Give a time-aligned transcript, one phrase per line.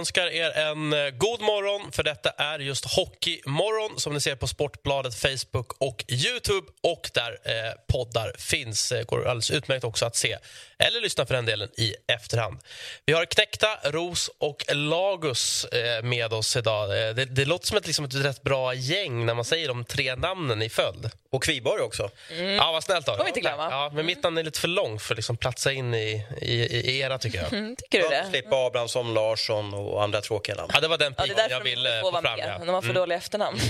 [0.00, 4.46] Önskar er en eh, god morgon, för detta är just Hockeymorgon som ni ser på
[4.46, 8.92] Sportbladet, Facebook och Youtube och där eh, poddar finns.
[8.92, 10.36] Eh, går alldeles utmärkt också att se
[10.80, 12.60] eller lyssna för den delen i efterhand.
[13.06, 17.08] Vi har Knäckta, Ros och Lagus eh, med oss idag.
[17.08, 19.84] Eh, det, det låter som ett, liksom ett rätt bra gäng när man säger de
[19.84, 21.10] tre namnen i följd.
[21.30, 22.10] Och Kviborg också.
[22.58, 23.70] Ja, vad snällt av Får vi inte glömma.
[23.70, 26.54] Ja, men mitt namn är lite för långt för att liksom platsa in i, i,
[26.54, 27.52] i era, tycker jag.
[27.52, 28.26] Mm, tycker du det?
[28.30, 30.70] Slippa Abrahamsson, Larsson och andra tråkiga namn.
[30.74, 32.38] Ja, det var den Ja, piken därför jag ville får få fram.
[32.38, 32.56] med.
[32.60, 32.64] Ja.
[32.64, 33.58] De har för dåliga efternamn.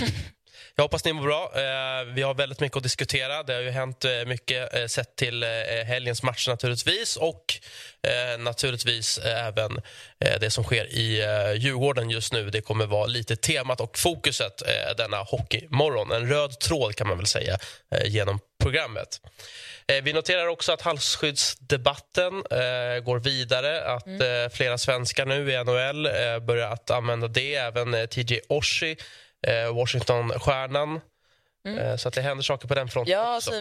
[0.75, 1.51] Jag hoppas ni mår bra.
[1.55, 3.43] Eh, vi har väldigt mycket att diskutera.
[3.43, 5.43] Det har ju hänt eh, mycket eh, sett till
[5.85, 7.45] helgens match naturligtvis och
[8.39, 9.81] naturligtvis även
[10.39, 11.25] det som sker i
[11.57, 12.49] Djurgården just nu.
[12.49, 14.61] Det kommer vara lite temat och fokuset
[14.97, 16.11] denna hockeymorgon.
[16.11, 17.57] En röd tråd kan man väl säga
[18.05, 19.21] genom programmet.
[20.03, 22.31] Vi noterar också att halsskyddsdebatten
[23.03, 23.83] går vidare.
[23.83, 26.03] Att eh, flera svenskar nu i NHL
[26.41, 27.55] börjar att använda det.
[27.55, 28.95] Även TJ Oshie,
[29.47, 31.01] eh, Washington-stjärnan.
[31.67, 33.51] Eh, så att det händer saker på den fronten Ja, också.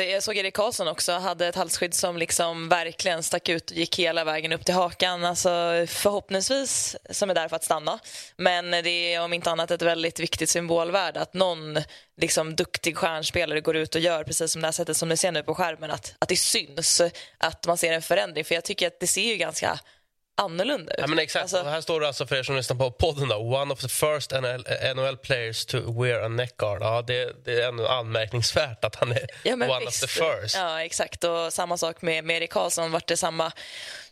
[0.00, 3.98] Jag såg Erik Karlsson också hade ett halsskydd som liksom verkligen stack ut och gick
[3.98, 5.24] hela vägen upp till hakan.
[5.24, 5.48] Alltså,
[5.88, 7.98] förhoppningsvis som är där för att stanna.
[8.36, 11.78] Men det är om inte annat ett väldigt viktigt symbolvärde att någon
[12.20, 15.32] liksom, duktig stjärnspelare går ut och gör precis som det här sättet som ni ser
[15.32, 15.90] nu på skärmen.
[15.90, 17.02] Att, att det syns,
[17.38, 18.44] att man ser en förändring.
[18.44, 19.80] För jag tycker att det ser ju ganska
[20.40, 20.98] annorlunda ut.
[21.00, 21.42] Ja, men exakt.
[21.42, 23.28] Alltså- här står det alltså för er som lyssnar på podden.
[23.28, 26.82] Då, One of the first NHL, NHL players to wear a neckguard.
[26.82, 30.04] Ja, det, det är ändå anmärkningsvärt att han är Ja, one visst.
[30.04, 30.56] of the first.
[30.56, 31.24] Ja, exakt.
[31.24, 33.52] Och samma sak med, med Erik Karlsson, vart det samma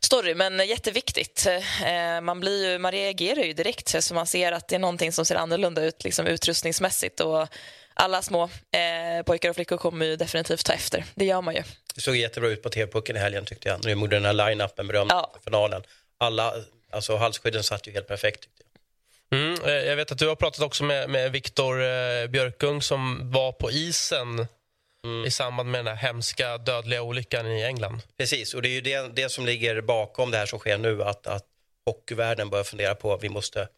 [0.01, 0.35] story.
[0.35, 1.47] Men jätteviktigt.
[1.47, 5.13] Eh, man, blir ju, man reagerar ju direkt så man ser att det är någonting
[5.13, 7.21] som ser annorlunda ut liksom, utrustningsmässigt.
[7.21, 7.49] Och
[7.95, 11.05] alla små eh, pojkar och flickor kommer ju definitivt ta efter.
[11.15, 11.63] Det gör man ju.
[11.95, 13.85] Det såg jättebra ut på TV-pucken i helgen tyckte jag.
[13.85, 15.35] När de gjorde den här line-upen berömda Ja.
[15.45, 15.83] finalen.
[16.19, 16.55] Alla,
[16.93, 18.63] alltså halsskydden satt ju helt perfekt tyckte
[19.31, 19.41] jag.
[19.41, 23.31] Mm, eh, jag vet att du har pratat också med, med Viktor eh, Björkung som
[23.31, 24.47] var på isen
[25.05, 25.25] Mm.
[25.25, 28.01] i samband med den här hemska dödliga olyckan i England.
[28.17, 31.03] Precis, och det är ju det, det som ligger bakom det här som sker nu.
[31.03, 31.45] Att, att
[31.87, 33.69] hockeyvärlden börjar fundera på att vi måste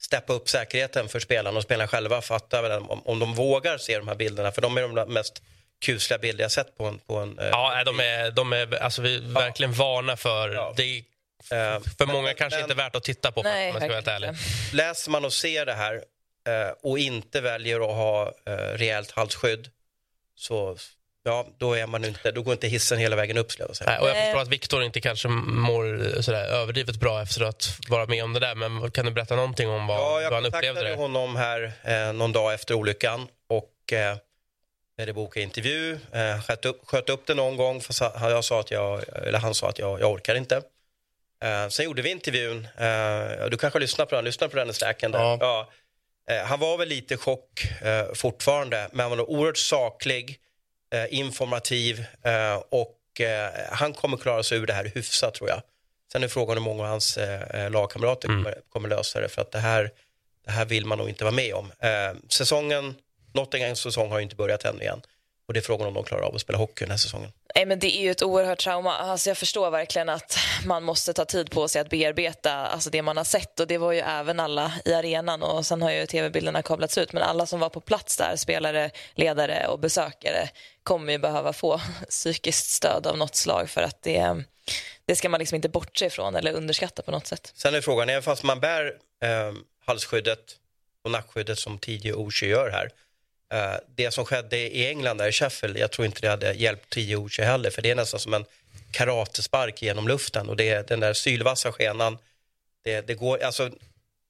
[0.00, 4.08] steppa upp säkerheten för spelarna och spelarna själva fattar om, om de vågar se de
[4.08, 4.52] här bilderna.
[4.52, 5.42] För de är de mest
[5.80, 6.98] kusliga bilder jag sett på en...
[6.98, 10.48] På en eh, Ja, de är, de är alltså, vi är verkligen varna för...
[10.48, 10.74] Ja.
[10.76, 11.04] Det
[11.50, 11.56] eh,
[11.98, 14.30] för men- många kanske men- inte värt att titta på, Nej, man ska vara ärlig.
[14.72, 15.94] läser man och ser det här
[16.48, 19.68] eh, och inte väljer att ha eh, rejält halsskydd
[20.34, 20.76] så
[21.24, 23.68] ja, då, är man inte, då går inte hissen hela vägen upp jag.
[23.86, 27.78] Nej, och jag förstår att Viktor inte kanske mår eh, sådär överdrivet bra efter att
[27.88, 28.54] vara med om det där.
[28.54, 30.96] Men kan du berätta någonting om vad, Ja, jag han upplevde kontaktade det?
[30.96, 34.16] honom här eh, någon dag efter olyckan och eh,
[35.06, 37.94] det bokade intervju, eh, sköt, upp, sköt upp det någon gång för
[38.30, 40.62] jag sa att jag, eller han sa att jag, jag orkar inte.
[41.44, 45.18] Eh, sen gjorde vi intervjun, eh, du kanske lyssnar på den, lyssnar på den i.
[45.18, 45.38] Ja.
[45.40, 45.70] Ja.
[46.34, 50.40] Eh, han var väl lite i chock eh, fortfarande, men han var oerhört saklig,
[50.94, 55.62] eh, informativ eh, och eh, han kommer klara sig ur det här hyfsat tror jag.
[56.12, 57.18] Sen är frågan hur många av hans
[57.70, 59.90] lagkamrater kommer, kommer lösa det för att det här,
[60.44, 61.72] det här vill man nog inte vara med om.
[62.28, 62.94] Säsongen,
[63.34, 65.02] Nottinghams säsong har ju inte börjat än igen
[65.48, 67.32] och det är frågan om de klarar av att spela hockey den här säsongen.
[67.54, 68.96] Nej, men det är ju ett oerhört trauma.
[68.96, 73.02] Alltså jag förstår verkligen att man måste ta tid på sig att bearbeta alltså det
[73.02, 73.60] man har sett.
[73.60, 77.12] Och Det var ju även alla i arenan och sen har ju tv-bilderna kablats ut.
[77.12, 80.48] Men alla som var på plats där, spelare, ledare och besökare
[80.82, 84.44] kommer ju behöva få psykiskt stöd av något slag för att det,
[85.06, 87.52] det ska man liksom inte bortse ifrån eller underskatta på något sätt.
[87.54, 88.92] Sen är frågan, även fast man bär
[89.22, 89.52] eh,
[89.86, 90.56] halsskyddet
[91.04, 92.90] och nackskyddet som TJ Oshie gör här.
[93.52, 96.90] Eh, det som skedde i England, där i Sheffield, jag tror inte det hade hjälpt
[96.90, 97.70] TJ Oshie heller.
[97.70, 98.44] För det är nästan som en
[98.90, 102.18] karatespark genom luften och det är den där sylvassa skenan.
[102.84, 103.70] Det, det går, alltså,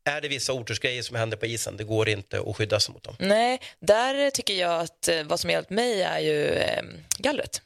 [0.05, 3.03] är det vissa otursgrejer som händer på isen, det går inte att skydda sig mot
[3.03, 3.17] dem.
[3.19, 7.63] Nej, där tycker jag att eh, vad som hjälpt mig är ju ehm, eh, gallret.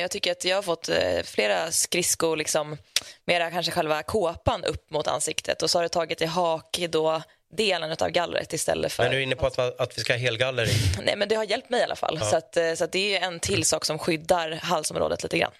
[0.00, 2.76] Jag tycker att jag har fått eh, flera skridskor, liksom,
[3.24, 7.22] mera kanske själva kåpan upp mot ansiktet och så har det tagit i hak då
[7.52, 9.02] delen av gallret istället för...
[9.02, 10.74] Men nu är du inne på att, att vi ska ha helgaller i.
[11.04, 12.20] Nej, men det har hjälpt mig i alla fall.
[12.20, 15.52] Så, att, eh, så att det är en till sak som skyddar halsområdet lite grann.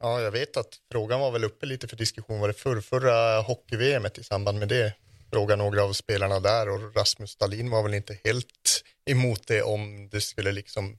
[0.00, 2.40] Ja, jag vet att frågan var väl uppe lite för diskussion.
[2.40, 4.92] Var det förr, förra hockey-VM i samband med det?
[5.32, 10.08] Fråga några av spelarna där och Rasmus Stalin var väl inte helt emot det om
[10.08, 10.98] det skulle liksom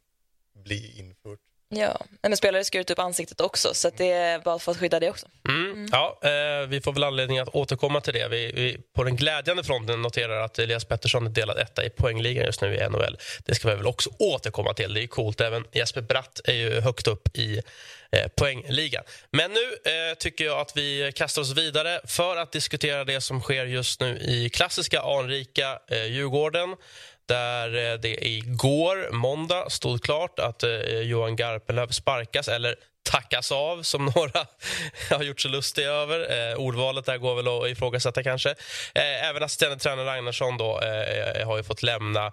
[0.63, 1.39] bli infört.
[1.75, 5.09] Ja, men spelare skurit upp ansiktet också, så det är bara för att skydda det
[5.09, 5.27] också.
[5.49, 5.89] Mm.
[5.91, 8.27] Ja, eh, vi får väl anledning att återkomma till det.
[8.27, 12.45] Vi, vi, på den glädjande fronten noterar att Elias Pettersson är delad etta i poängligan
[12.45, 13.17] just nu i NHL.
[13.45, 14.93] Det ska vi väl också återkomma till.
[14.93, 15.41] Det är coolt.
[15.41, 17.61] Även Jesper Bratt är ju högt upp i
[18.11, 19.03] eh, poängligan.
[19.31, 23.41] Men nu eh, tycker jag att vi kastar oss vidare för att diskutera det som
[23.41, 26.75] sker just nu i klassiska anrika eh, Djurgården
[27.29, 33.83] där eh, det igår, måndag, stod klart att eh, Johan Garpenlöv sparkas eller tackas av,
[33.83, 34.45] som några
[35.09, 36.49] har gjort sig lustiga över.
[36.51, 38.49] Eh, ordvalet där går väl att ifrågasätta kanske.
[38.95, 42.31] Eh, även assisterande tränare Ragnarsson då, eh, eh har ju fått lämna.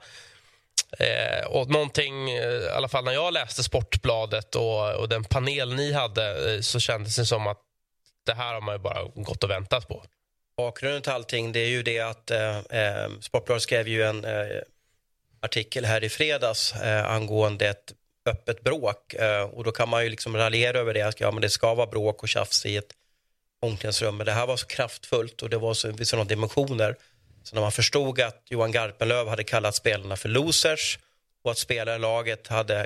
[0.99, 5.93] Eh, och någonting, i alla fall när jag läste Sportbladet och, och den panel ni
[5.93, 7.59] hade så kändes det som att
[8.27, 10.05] det här har man ju bara gått och väntat på.
[10.57, 12.61] Bakgrunden till allting det är ju det att eh,
[13.21, 14.25] Sportbladet skrev ju en
[15.47, 17.93] artikel här i fredags eh, angående ett
[18.27, 19.15] öppet bråk.
[19.15, 21.21] Eh, och då kan man ju liksom raljera över det.
[21.21, 22.93] Ja, men det ska vara bråk och tjafs i ett
[23.61, 24.17] omklädningsrum.
[24.17, 26.97] Men det här var så kraftfullt och det var så, vid sådana dimensioner.
[27.43, 30.99] Så när man förstod att Johan Garpenlöv hade kallat spelarna för losers
[31.45, 32.81] och att spelarlaget hade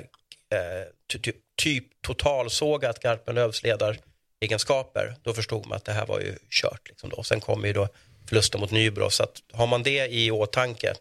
[0.49, 6.89] eh, typ, typ totalsågat Garpenlövs ledaregenskaper, då förstod man att det här var ju kört.
[6.89, 7.23] Liksom då.
[7.23, 7.87] Sen kom ju då
[8.29, 9.09] förlusten mot Nybro.
[9.09, 10.93] Så att har man det i åtanke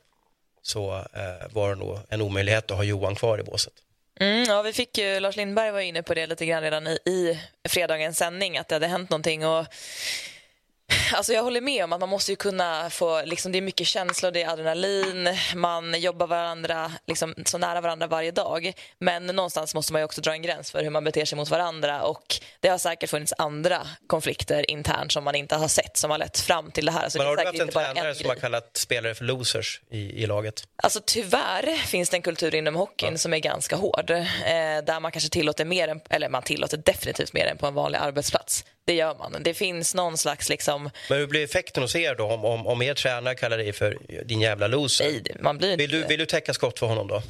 [0.62, 3.73] så eh, var det nog en omöjlighet att ha Johan kvar i båset.
[4.21, 6.99] Mm, ja, vi fick ju, Lars Lindberg var inne på det lite grann redan i,
[7.07, 9.47] i fredagens sändning, att det hade hänt någonting.
[9.47, 9.67] Och
[11.13, 14.31] Alltså jag håller med om att man måste kunna få, liksom, det är mycket känslor,
[14.31, 18.73] det är adrenalin, man jobbar varandra, liksom, så nära varandra varje dag.
[18.99, 22.03] Men någonstans måste man också dra en gräns för hur man beter sig mot varandra
[22.03, 26.19] och det har säkert funnits andra konflikter internt som man inte har sett som har
[26.19, 27.09] lett fram till det här.
[27.09, 30.23] Så Men har du haft en tränare en som har kallat spelare för losers i,
[30.23, 30.63] i laget?
[30.83, 33.19] Alltså tyvärr finns det en kultur inom hockeyn ja.
[33.19, 34.11] som är ganska hård.
[34.11, 34.17] Eh,
[34.85, 37.99] där man kanske tillåter mer, än, eller man tillåter definitivt mer än på en vanlig
[37.99, 38.65] arbetsplats.
[38.91, 39.43] Det gör man.
[39.43, 40.91] Det finns någon slags liksom...
[41.09, 43.99] Men hur blir effekten hos er då om, om, om er tränare kallar dig för
[44.25, 45.05] din jävla loser?
[45.05, 47.23] Nej, man blir vill, du, vill du täcka skott för honom då?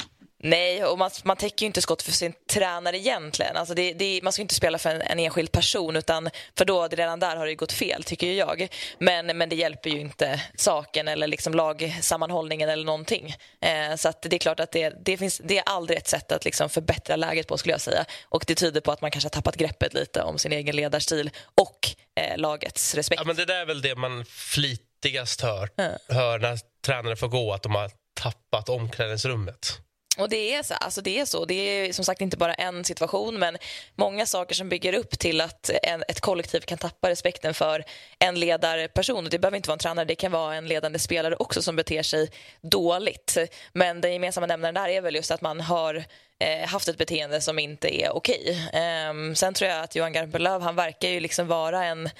[0.42, 3.56] Nej, och man, man täcker ju inte skott för sin tränare egentligen.
[3.56, 6.88] Alltså det, det, man ska inte spela för en, en, enskild person, utan för då
[6.88, 8.68] redan där har det gått fel, tycker jag.
[8.98, 13.34] Men, men det hjälper ju inte saken eller liksom lagsammanhållningen eller någonting.
[13.60, 16.44] Eh, så det är klart att det, det, finns, det är aldrig ett sätt att
[16.44, 18.04] liksom förbättra läget på, skulle jag säga.
[18.24, 21.30] Och det tyder på att man kanske har tappat greppet lite om sin egen ledarstil
[21.54, 21.88] och
[22.20, 23.20] eh, lagets respekt.
[23.20, 25.92] Ja, men det där är väl det man flitigast hör, mm.
[26.08, 29.80] hör när tränare får gå, att de har tappat omklädningsrummet.
[30.18, 31.44] Och det är, så, alltså det är så.
[31.44, 33.56] Det är som sagt inte bara en situation men
[33.94, 37.84] många saker som bygger upp till att en, ett kollektiv kan tappa respekten för
[38.18, 39.28] en ledarperson.
[39.30, 42.02] Det behöver inte vara en tränare, det kan vara en ledande spelare också som beter
[42.02, 42.30] sig
[42.60, 43.36] dåligt.
[43.72, 46.04] Men den gemensamma nämnaren där är väl just att man har
[46.38, 48.70] eh, haft ett beteende som inte är okej.
[48.72, 52.10] Eh, sen tror jag att Johan Garpenlöv, han verkar ju liksom vara en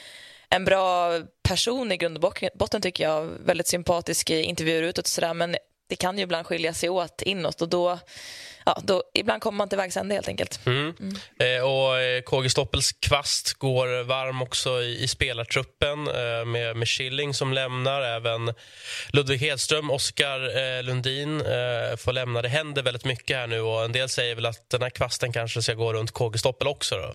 [0.53, 3.25] en bra person i grund och botten tycker jag.
[3.25, 5.57] Väldigt sympatisk i intervjuer utåt och sådär men
[5.91, 7.99] det kan ju ibland skilja sig åt inåt och då,
[8.67, 10.61] ja, då ibland kommer man till vägs ände helt enkelt.
[10.67, 10.95] Mm.
[11.01, 11.17] Mm.
[11.39, 16.89] Eh, och eh, KG Stoppels kvast går varm också i, i spelartruppen eh, med, med
[16.89, 18.55] Schilling som lämnar, även
[19.13, 22.43] Ludvig Hedström, Oskar eh, Lundin eh, får lämna.
[22.43, 25.33] Det händer väldigt mycket här nu och en del säger väl att den här kvasten
[25.33, 27.14] kanske ska gå runt KG Stoppel också då?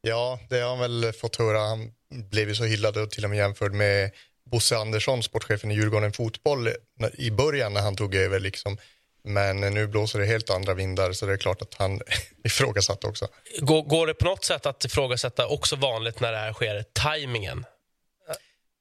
[0.00, 1.58] Ja, det har han väl fått höra.
[1.58, 1.90] Han
[2.30, 4.10] blev ju så hyllad och till och med jämförd med
[4.50, 6.68] Bosse Andersson, sportchefen i Djurgården Fotboll,
[7.14, 8.40] i början när han tog över.
[8.40, 8.78] Liksom.
[9.24, 12.00] Men nu blåser det helt andra vindar så det är klart att han
[12.44, 13.28] ifrågasatt också.
[13.60, 17.64] Går, går det på något sätt att ifrågasätta också vanligt när det här sker, tajmingen?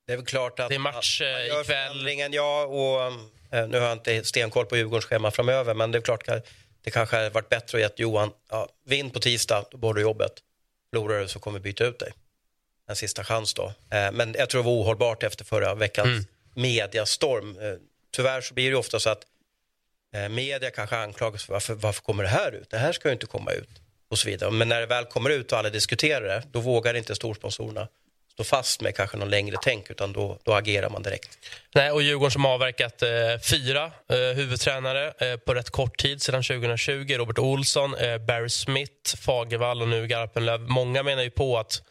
[0.07, 0.69] Det är väl klart att...
[0.69, 2.33] Det är match eh, ikväll.
[2.33, 3.01] Ja, och
[3.57, 6.47] eh, nu har jag inte stenkoll på Djurgårdens schema framöver men det är klart att
[6.83, 10.01] det kanske hade varit bättre att ge Johan, ja, vinn på tisdag, då bor du
[10.01, 10.31] jobbet.
[10.89, 12.13] Förlorar du så kommer vi byta ut dig
[12.87, 13.73] en sista chans då.
[13.91, 16.25] Eh, men jag tror det var ohållbart efter förra veckans mm.
[16.53, 17.57] mediastorm.
[17.59, 17.73] Eh,
[18.11, 19.23] tyvärr så blir det ofta så att
[20.13, 22.69] eh, media kanske anklagas för varför, varför kommer det här ut?
[22.69, 23.69] Det här ska ju inte komma ut
[24.09, 24.51] och så vidare.
[24.51, 27.87] Men när det väl kommer ut och alla diskuterar det, då vågar inte storsponsorerna
[28.37, 31.37] stå fast med kanske någon längre tänk utan då, då agerar man direkt.
[31.75, 33.09] Nej, och Djurgården som avverkat eh,
[33.49, 37.15] fyra eh, huvudtränare eh, på rätt kort tid sedan 2020.
[37.17, 37.91] Robert Olsson,
[38.27, 40.61] Barry Smith, Fagervall och nu Garpenlöv.
[40.61, 41.81] Många menar ju på att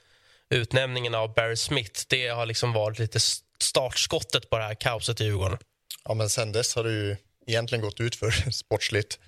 [0.50, 3.18] utnämningen av Barry Smith det har liksom varit lite
[3.60, 5.58] startskottet på det här kaoset i Djurgården.
[6.04, 9.18] Ja, men sen dess har det ju egentligen gått ut för sportsligt.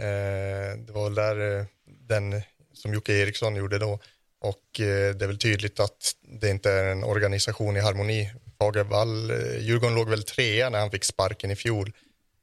[0.00, 2.42] Eh, det var väl där eh, den
[2.74, 3.98] som Jocke Eriksson gjorde då
[4.42, 8.32] och eh, det är väl tydligt att det inte är en organisation i harmoni.
[8.58, 11.92] Fagervall, eh, Djurgården låg väl trea när han fick sparken i fjol.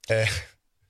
[0.10, 0.30] Eh,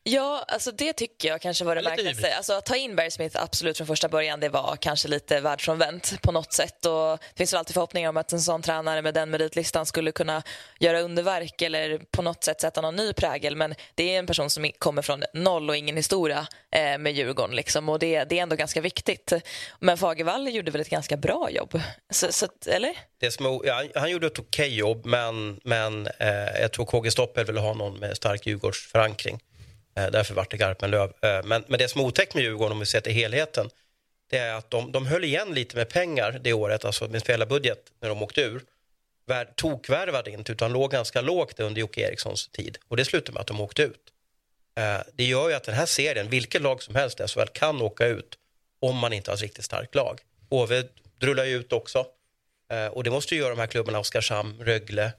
[0.03, 2.35] Ja, alltså det tycker jag kanske var det märkligaste.
[2.37, 6.21] Alltså, att ta in Barry Smith absolut från första början, det var kanske lite världsfrånvänt
[6.21, 6.85] på något sätt.
[6.85, 10.11] Och det finns väl alltid förhoppningar om att en sån tränare med den meritlistan skulle
[10.11, 10.43] kunna
[10.79, 13.55] göra underverk eller på något sätt sätta någon ny prägel.
[13.55, 17.55] Men det är en person som kommer från noll och ingen historia eh, med Djurgården.
[17.55, 19.33] Liksom, och det, det är ändå ganska viktigt.
[19.79, 21.81] Men Fagervall gjorde väl ett ganska bra jobb?
[22.09, 22.97] Så, så att, eller?
[23.19, 27.11] Det som ja, han- han gjorde ett okej jobb, men, men eh, jag tror KG
[27.11, 29.39] Stoppel ville ha någon med stark Djurgårdsförankring.
[29.99, 31.13] Eh, därför vart det Garpenlöv.
[31.21, 33.69] Eh, men, men det som är otäckt med Djurgården, om vi ser till helheten,
[34.29, 37.91] det är att de, de höll igen lite med pengar det året, alltså med spelarbudget,
[38.01, 38.61] när de åkte ur.
[39.25, 42.77] Vär, tokvärvade inte, utan låg ganska lågt under Jocke Erikssons tid.
[42.87, 44.13] Och det slutade med att de åkte ut.
[44.75, 47.81] Eh, det gör ju att den här serien, vilket lag som helst i SHL kan
[47.81, 48.37] åka ut
[48.81, 50.21] om man inte har ett riktigt starkt lag.
[50.49, 50.83] HV
[51.17, 52.05] drullar ju ut också.
[52.91, 55.11] Och det måste ju göra de här klubbarna, Oskarshamn, Rögle,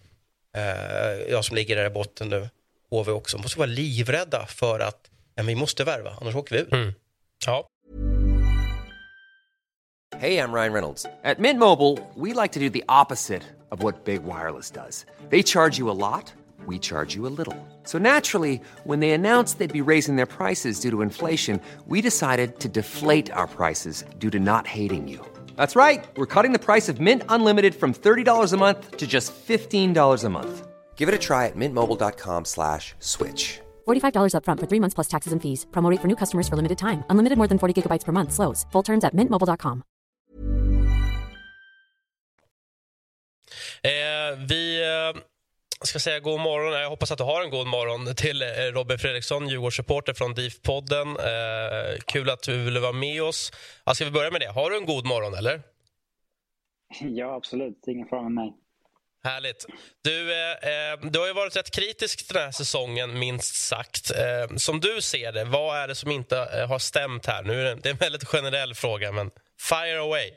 [1.28, 2.48] jag som ligger där i botten nu,
[2.90, 6.60] HV också, måste vara livrädda för att ja, men vi måste värva, annars åker vi
[6.60, 6.94] ur.
[7.46, 7.66] Ja.
[10.16, 11.06] Hey, I'm Ryan Reynolds.
[11.22, 15.06] At Mint Mobile, we like to do the opposite of what Big Wireless does.
[15.30, 16.34] They charge you a lot,
[16.66, 17.56] we charge you a little.
[17.84, 22.58] So naturally, when they announced they'd be raising their prices due to inflation, we decided
[22.58, 25.20] to deflate our prices due to not hating you.
[25.56, 26.04] That's right.
[26.16, 30.28] We're cutting the price of Mint Unlimited from $30 a month to just $15 a
[30.28, 30.66] month.
[30.96, 33.60] Give it a try at mintmobile.com slash switch.
[33.88, 35.66] $45 upfront for three months plus taxes and fees.
[35.70, 37.04] Promo rate for new customers for limited time.
[37.10, 38.32] Unlimited more than 40 gigabytes per month.
[38.32, 38.66] Slows.
[38.72, 39.82] Full terms at mintmobile.com.
[43.82, 45.20] Eh, vi eh,
[45.84, 46.72] ska säga god morgon.
[46.72, 51.08] Jag hoppas att du har en god morgon till eh, Robin Fredriksson, Djurgårdsreporter från DIF-podden.
[51.08, 53.52] Eh, kul att du ville vara med oss.
[53.84, 54.48] Ja, ska vi börja med det?
[54.48, 55.62] Har du en god morgon, eller?
[57.00, 57.84] Ja, absolut.
[57.86, 58.52] Ingen fara med mig.
[59.22, 59.66] Härligt.
[60.04, 64.10] Du, eh, eh, du har ju varit rätt kritisk den här säsongen, minst sagt.
[64.10, 67.42] Eh, som du ser det, vad är det som inte eh, har stämt här?
[67.42, 69.30] Nu är det, det är en väldigt generell fråga, men
[69.70, 70.30] fire away.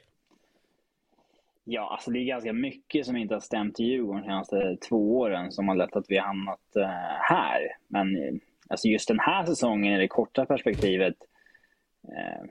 [1.64, 5.20] Ja, alltså det är ganska mycket som inte har stämt i Djurgården de senaste två
[5.20, 6.88] åren som har lett att vi har hamnat eh,
[7.22, 7.62] här.
[7.88, 8.34] Men eh,
[8.68, 11.16] alltså just den här säsongen i det korta perspektivet,
[12.08, 12.44] eh,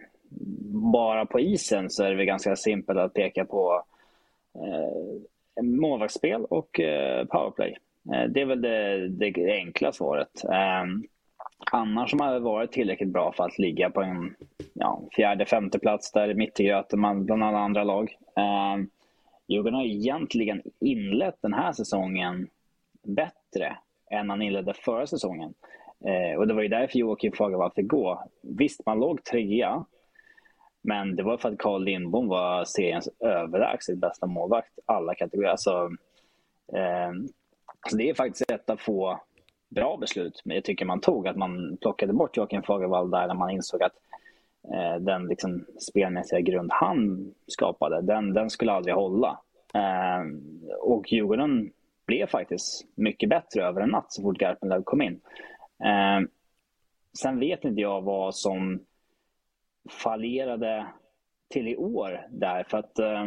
[0.92, 3.84] bara på isen så är det väl ganska simpelt att peka på
[5.60, 7.78] målvaktsspel och eh, powerplay.
[8.14, 10.44] Eh, det är väl det, det enkla svaret.
[10.52, 11.04] Ehm,
[11.72, 14.34] annars har man varit tillräckligt bra för att ligga på en
[14.72, 18.16] ja, fjärde, femte plats där mitt i gröten bland alla andra lag.
[18.36, 18.84] Eh,
[19.46, 22.48] Djurgården har egentligen inlett den här säsongen
[23.02, 23.76] bättre
[24.10, 25.54] än man inledde förra säsongen.
[26.04, 28.24] Eh, och det var ju därför Joakim Fagervall fick gå.
[28.42, 29.84] Visst, man låg trea,
[30.82, 35.50] men det var för att Carl Lindbom var seriens överlägset bästa målvakt alla kategorier.
[35.50, 35.90] Alltså,
[36.72, 37.12] eh,
[37.90, 39.20] så det är faktiskt ett av få
[39.68, 41.28] bra beslut men jag tycker man tog.
[41.28, 43.96] Att man plockade bort Joakim Fagervall där när man insåg att
[44.74, 49.40] eh, den liksom spelmässiga grund han skapade, den, den skulle aldrig hålla.
[49.74, 50.22] Eh,
[50.80, 51.72] och Djurgården
[52.06, 55.20] blev faktiskt mycket bättre över en natt så fort Garpenlöv kom in.
[55.84, 56.28] Eh,
[57.18, 58.80] sen vet inte jag vad som
[59.90, 60.86] fallerade
[61.48, 62.64] till i år där.
[62.64, 63.26] För att, eh,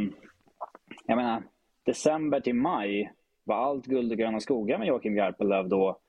[1.05, 1.43] jag menar,
[1.83, 3.11] december till maj
[3.43, 5.99] var allt guld och gröna skogar med Joakim Garpenlöv då.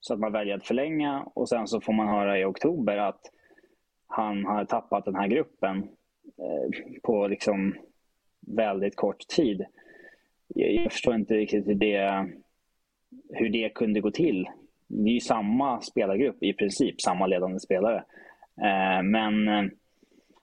[0.00, 3.20] Så att man väljer att förlänga och sen så får man höra i oktober att
[4.06, 5.78] han har tappat den här gruppen
[6.38, 7.74] eh, på liksom
[8.40, 9.64] väldigt kort tid.
[10.48, 12.28] Jag, jag förstår inte riktigt hur det,
[13.28, 14.48] hur det kunde gå till.
[14.86, 18.04] Det är ju samma spelargrupp i princip, samma ledande spelare.
[18.62, 19.64] Eh, men eh,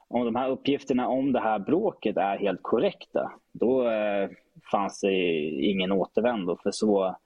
[0.09, 4.29] om de här uppgifterna om det här bråket är helt korrekta, då eh,
[4.71, 5.13] fanns det
[5.49, 6.57] ingen återvändo.
[6.63, 7.17] För så,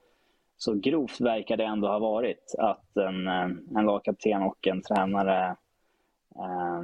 [0.57, 5.55] så grovt verkar det ändå ha varit att en, eh, en lagkapten och en tränare
[6.35, 6.81] eh,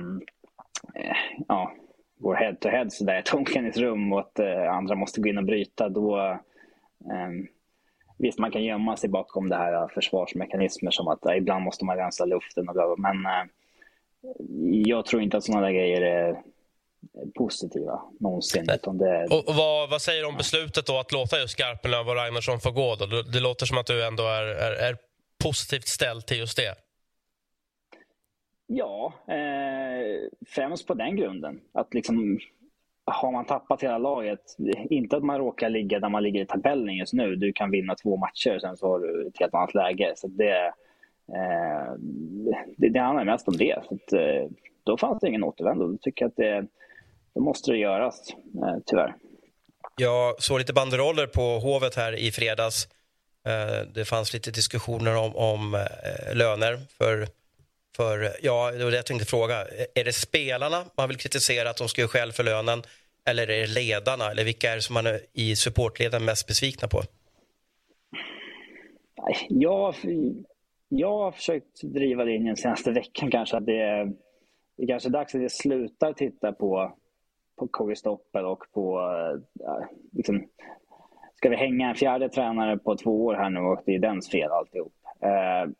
[0.96, 1.72] eh ja,
[2.20, 5.38] går head to head sådär i ett omklädningsrum och att eh, andra måste gå in
[5.38, 5.90] och bryta.
[5.90, 7.30] Då, eh,
[8.18, 11.98] visst, man kan gömma sig bakom det här försvarsmekanismer som att eh, ibland måste man
[11.98, 13.48] rensa luften och bla, bla, men eh,
[14.86, 16.42] jag tror inte att sådana där grejer är
[17.36, 18.66] positiva någonsin.
[18.74, 22.10] Utan det, Och, och vad, vad säger du om beslutet då att låta just Garpenlöv
[22.10, 22.96] och Ragnarsson få gå?
[22.96, 23.06] Då?
[23.06, 24.98] Det, det låter som att du ändå är, är, är
[25.44, 26.76] positivt ställd till just det.
[28.68, 31.62] Ja, eh, främst på den grunden.
[31.74, 32.40] Att liksom,
[33.06, 34.40] har man tappat hela laget,
[34.90, 37.36] inte att man råkar ligga där man ligger i tabellen just nu.
[37.36, 40.14] Du kan vinna två matcher, sen så har du ett helt annat läge.
[40.16, 40.74] Så det,
[41.36, 41.94] eh,
[42.78, 43.84] det, det handlar mest om det.
[43.88, 44.50] Så att, eh,
[44.84, 45.88] då fanns det ingen återvändo.
[45.88, 46.68] Då tycker jag att det,
[47.36, 49.16] då måste det göras, eh, tyvärr.
[49.98, 52.88] Jag såg lite banderoller på Hovet här i fredags.
[53.48, 57.28] Eh, Det fanns lite diskussioner om, om eh, löner för
[57.96, 59.66] För ja, det var det jag tänkte fråga.
[59.96, 62.82] Är det spelarna man vill kritisera att de ska göra skäl för lönen?
[63.26, 64.32] Eller är det ledarna?
[64.32, 67.02] Eller vilka är det som man är i supportleden mest besvikna på?
[69.50, 69.96] Jag,
[70.88, 74.06] jag har försökt driva linjen senaste veckan kanske att det är,
[74.78, 76.94] det är kanske dags att vi slutar titta på,
[77.56, 79.00] på KG Stoppel och på...
[79.00, 80.48] Eh, ja, liksom,
[81.36, 84.30] ska vi hänga en fjärde tränare på två år här nu och det är dens
[84.30, 84.94] fel alltihop.
[85.22, 85.72] Eh,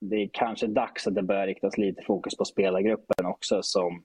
[0.00, 4.04] det är kanske dags att det börjar riktas lite fokus på spelargruppen också som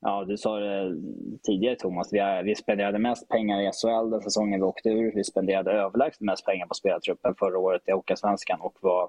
[0.00, 0.96] Ja, du sa det
[1.42, 5.12] tidigare Thomas, vi, är, vi spenderade mest pengar i SHL den säsongen vi åkte ur.
[5.14, 9.08] Vi spenderade överlägset mest pengar på spelartruppen förra året i Hockeyallsvenskan och var,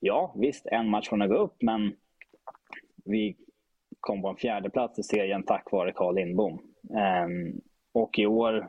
[0.00, 1.96] ja visst, en match från att gå upp men
[3.04, 3.36] vi
[4.00, 6.58] kom på en fjärde plats i serien tack vare Carl Lindbom.
[6.98, 7.60] Ehm,
[7.92, 8.68] och i år,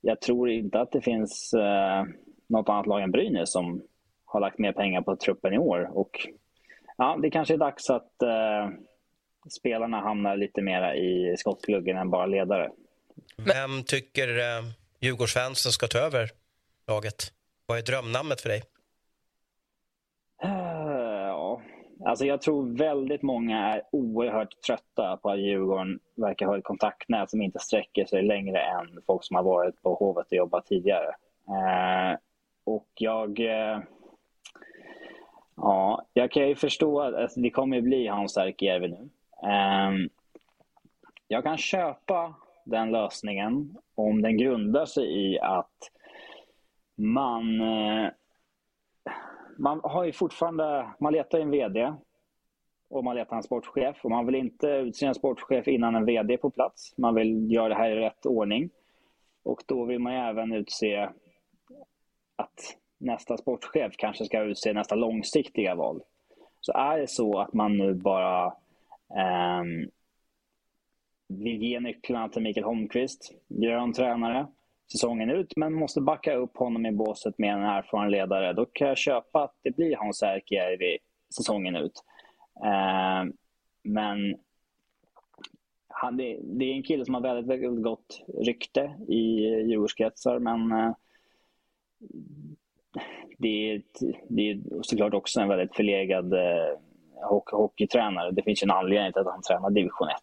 [0.00, 2.04] jag tror inte att det finns eh,
[2.46, 3.82] något annat lag än Brynäs som
[4.24, 5.90] har lagt mer pengar på truppen i år.
[5.94, 6.28] Och
[6.96, 8.68] ja, det kanske är dags att eh,
[9.50, 12.70] spelarna hamnar lite mer i skottgluggen än bara ledare.
[13.36, 14.64] Vem tycker eh,
[15.00, 16.30] Djurgårdsfansen ska ta över
[16.86, 17.32] laget?
[17.66, 18.62] Vad är drömnamnet för dig?
[20.44, 20.50] Uh,
[21.28, 21.62] ja,
[22.04, 27.30] alltså jag tror väldigt många är oerhört trötta på att Djurgården verkar ha ett kontaktnät
[27.30, 31.14] som inte sträcker sig längre än folk som har varit på Hovet och jobbat tidigare.
[31.48, 32.18] Eh,
[32.64, 33.40] och jag...
[33.40, 33.78] Eh,
[35.56, 39.08] ja, jag kan ju förstå att alltså, det kommer bli Hans Erkijärvi nu.
[39.42, 40.10] Eh,
[41.28, 45.90] jag kan köpa den lösningen om den grundar sig i att
[46.96, 48.10] man, eh,
[49.60, 51.94] man har ju fortfarande, man letar en VD
[52.88, 56.34] och man letar en sportchef och man vill inte utse en sportchef innan en VD
[56.34, 56.94] är på plats.
[56.96, 58.70] Man vill göra det här i rätt ordning.
[59.42, 61.08] Och då vill man även utse
[62.36, 66.02] att nästa sportchef kanske ska utse nästa långsiktiga val.
[66.60, 68.46] Så är det så att man nu bara
[69.16, 69.62] eh,
[71.28, 74.46] vill ge nycklarna till Mikael Holmqvist, grön tränare,
[74.92, 78.52] säsongen ut, men måste backa upp honom i båset med en erfaren ledare.
[78.52, 80.98] Då kan jag köpa att det blir Hans Erkijärvi
[81.36, 82.04] säsongen ut.
[82.64, 83.32] Eh,
[83.82, 84.36] men
[85.88, 90.72] han, det, det, är en kille som har väldigt, väldigt gott rykte i Djurgårdskretsar, men
[90.72, 90.92] eh,
[93.38, 93.82] det, är,
[94.28, 96.78] det är såklart också en väldigt förlegad eh,
[97.22, 98.30] hockey, hockeytränare.
[98.30, 100.16] Det finns en anledning till att han tränar division 1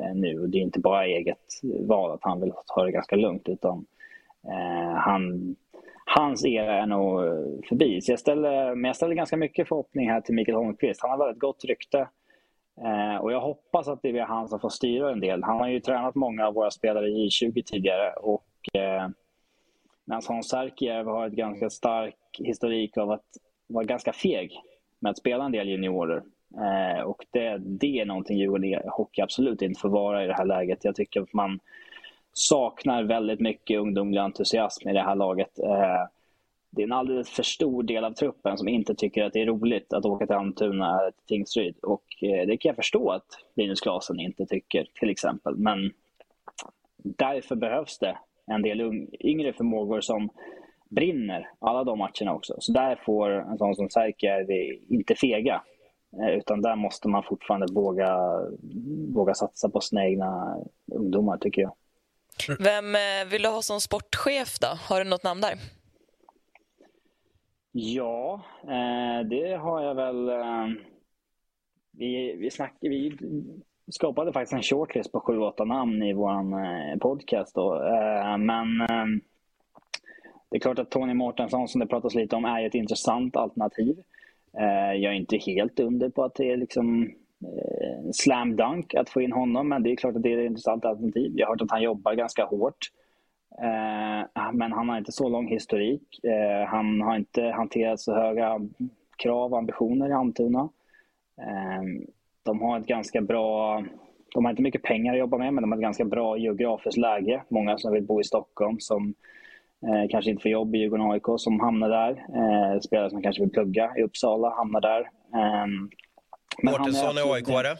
[0.00, 0.46] eh, nu.
[0.46, 3.86] Det är inte bara eget val att han vill ta det ganska lugnt utan
[4.48, 5.56] Eh, han,
[6.04, 7.20] hans era är nog
[7.68, 8.00] förbi.
[8.00, 11.02] Så jag ställer, men jag ställer ganska mycket förhoppning här till Mikael Holmqvist.
[11.02, 12.08] Han har väldigt gott rykte.
[12.80, 15.42] Eh, och jag hoppas att det är han som får styra en del.
[15.42, 19.08] Han har ju tränat många av våra spelare i 20 tidigare och eh,
[20.04, 23.24] medan Hans Särkijärv har ett ganska stark historik av att
[23.66, 24.60] vara ganska feg
[24.98, 26.22] med att spela en del juniorer.
[26.56, 30.44] Eh, och det, det är någonting Djurgården Hockey absolut inte får vara i det här
[30.44, 30.84] läget.
[30.84, 31.60] Jag tycker att man
[32.34, 35.58] saknar väldigt mycket ungdomlig entusiasm i det här laget.
[35.58, 36.06] Eh,
[36.70, 39.46] det är en alldeles för stor del av truppen som inte tycker att det är
[39.46, 41.78] roligt att åka till Almtuna eller till Tingsryd.
[41.82, 45.56] Och eh, det kan jag förstå att Linus Klasen inte tycker, till exempel.
[45.56, 45.92] Men
[46.96, 50.28] därför behövs det en del yngre förmågor som
[50.88, 52.54] brinner alla de matcherna också.
[52.58, 55.62] Så där får en sån som Särkijärvi inte fega.
[56.22, 58.16] Eh, utan där måste man fortfarande våga,
[59.14, 60.58] våga satsa på sina egna
[60.92, 61.72] ungdomar, tycker jag.
[62.58, 64.66] Vem eh, vill du ha som sportchef då?
[64.66, 65.54] Har du något namn där?
[67.72, 70.28] Ja, eh, det har jag väl.
[70.28, 70.66] Eh,
[71.92, 73.18] vi, vi, snack, vi
[73.90, 77.54] skapade faktiskt en shortlist på sju, åtta namn i vår podcast.
[77.54, 77.80] Då.
[78.38, 78.78] Men
[80.50, 83.96] det är klart att Tony Mårtensson, som det pratas lite om, är ett intressant alternativ.
[84.52, 87.14] Jag är inte helt under på att det är liksom
[87.44, 90.50] Eh, slam dunk att få in honom, men det är klart att det är ett
[90.50, 91.32] intressant alternativ.
[91.34, 92.78] Jag har hört att han jobbar ganska hårt.
[93.62, 96.24] Eh, ah, men han har inte så lång historik.
[96.24, 98.60] Eh, han har inte hanterat så höga
[99.16, 100.68] krav och ambitioner i Almtuna.
[101.40, 102.06] Eh,
[102.42, 103.82] de har ett ganska bra...
[104.34, 106.96] De har inte mycket pengar att jobba med, men de har ett ganska bra geografiskt
[106.96, 107.42] läge.
[107.48, 109.14] Många som vill bo i Stockholm som
[109.88, 112.10] Eh, kanske inte får jobb i Djurgården AIK som hamnar där.
[112.10, 115.10] Eh, spelare som kanske vill plugga i Uppsala hamnar där.
[116.58, 117.76] Eh, Mårtensson är AIK-are?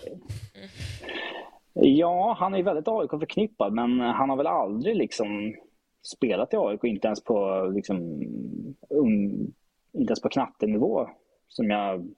[1.72, 5.54] Ja, han är väldigt AIK-förknippad men han har väl aldrig liksom
[6.02, 7.96] spelat i AIK, inte ens på, liksom,
[8.90, 9.52] um,
[9.92, 11.08] inte ens på knattenivå
[11.48, 12.08] som jag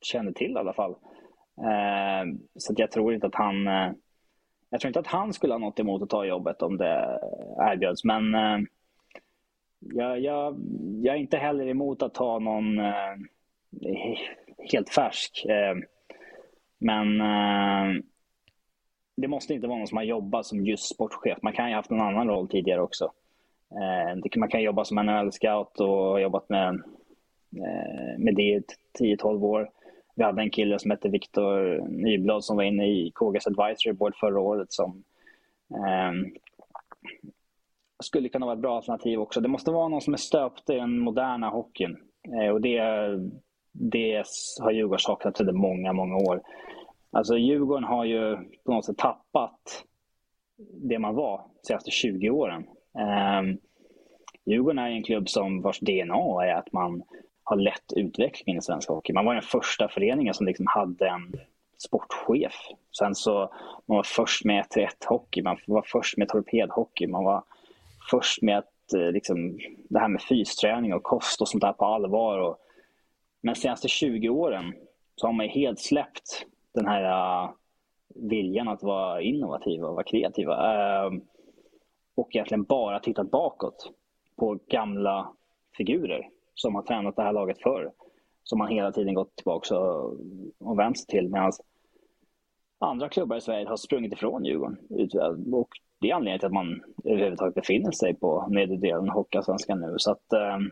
[0.00, 0.90] känner till i alla fall.
[1.60, 3.92] Eh, så jag tror inte att han eh,
[4.70, 7.18] jag tror inte att han skulle ha något emot att ta jobbet om det
[7.58, 8.58] erbjöds men eh,
[9.80, 10.56] jag, jag,
[11.02, 12.78] jag är inte heller emot att ta någon...
[14.72, 15.44] Helt färsk.
[15.48, 15.76] Eh,
[16.78, 18.02] men eh,
[19.16, 21.38] det måste inte vara någon som har jobbat som just sportchef.
[21.42, 23.12] Man kan ju ha haft en annan roll tidigare också.
[23.70, 26.82] Eh, man kan jobba som NHL-scout och ha jobbat med,
[28.18, 28.62] med det i
[29.00, 29.70] 10-12 år.
[30.18, 34.16] Vi hade en kille som hette Viktor Nyblad som var inne i KGs Advisory Board
[34.16, 35.04] förra året som
[35.70, 36.12] eh,
[38.02, 39.40] skulle kunna vara ett bra alternativ också.
[39.40, 41.96] Det måste vara någon som är stöpt i den moderna hockeyn.
[42.40, 42.80] Eh, och det,
[43.80, 44.24] det
[44.60, 46.42] har Djurgården saknat under många, många år.
[47.10, 49.84] Alltså Djurgården har ju på något sätt tappat
[50.58, 52.66] det man var de senaste 20 åren.
[53.40, 53.58] Um,
[54.44, 57.02] Djurgården är en klubb som vars DNA är att man
[57.44, 59.12] har lett utvecklingen i svensk hockey.
[59.12, 61.32] Man var den första föreningen som liksom hade en
[61.78, 62.54] sportchef.
[62.98, 63.38] Sen så
[63.86, 67.42] man var först med 1-1 hockey, man var först med torpedhockey, man var
[68.10, 71.84] först med att eh, liksom, det här med fysträning och kost och sånt där på
[71.84, 72.38] allvar.
[72.38, 72.56] Och,
[73.48, 74.74] men de senaste 20 åren
[75.16, 77.50] så har man helt släppt den här uh,
[78.14, 80.52] viljan att vara innovativa och vara kreativa.
[80.52, 81.20] Uh, ehm,
[82.14, 83.92] och egentligen bara tittat bakåt
[84.36, 85.32] på gamla
[85.76, 87.92] figurer som har tränat det här laget förr.
[88.42, 90.16] Som man hela tiden gått tillbaka och,
[90.58, 91.52] och vänt sig till medan
[92.78, 94.78] andra klubbar i Sverige har sprungit ifrån Djurgården.
[95.52, 95.68] Och
[96.00, 99.94] det är anledningen till att man överhuvudtaget befinner sig på nedre delen av Hockeyallsvenskan nu.
[99.98, 100.66] Så att, uh,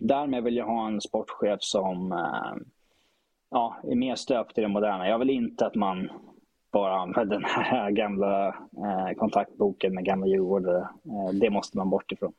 [0.00, 2.66] därmed vill jag ha en sportchef som eh,
[3.50, 5.08] ja, är mer stöpt i det moderna.
[5.08, 6.10] Jag vill inte att man
[6.72, 10.80] bara använder den här gamla eh, kontaktboken med gamla djurgårdare.
[10.80, 12.32] Eh, det måste man bort ifrån.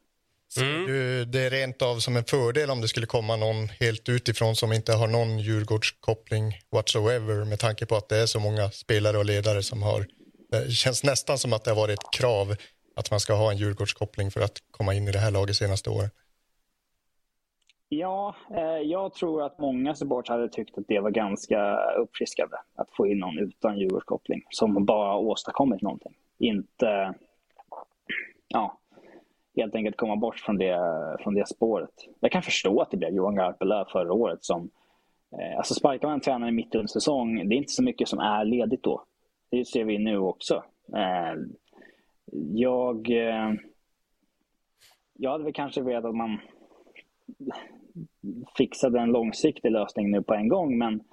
[0.59, 0.85] Mm.
[1.31, 4.73] Det är rent av som en fördel om det skulle komma någon helt utifrån som
[4.73, 9.25] inte har någon Djurgårdskoppling whatsoever med tanke på att det är så många spelare och
[9.25, 10.05] ledare som har
[10.51, 12.55] det känns nästan som att det har varit ett krav
[12.95, 15.89] att man ska ha en Djurgårdskoppling för att komma in i det här laget senaste
[15.89, 16.09] åren.
[17.89, 22.89] Ja, eh, jag tror att många supportrar hade tyckt att det var ganska uppfriskande att
[22.91, 26.13] få in någon utan Djurgårdskoppling som bara åstadkommit någonting.
[26.39, 27.13] Inte,
[28.47, 28.77] ja,
[29.55, 30.77] helt enkelt komma bort från det,
[31.19, 31.93] från det spåret.
[32.19, 34.69] Jag kan förstå att det blev Johan Garpenlöv förra året som,
[35.31, 38.19] eh, alltså sparkar man en tränare mitt under säsong, det är inte så mycket som
[38.19, 39.03] är ledigt då.
[39.49, 40.63] Det ser vi nu också.
[40.95, 41.33] Eh,
[42.53, 43.53] jag, eh,
[45.13, 46.39] jag hade väl kanske velat att man
[48.57, 51.03] fixade en långsiktig lösning nu på en gång men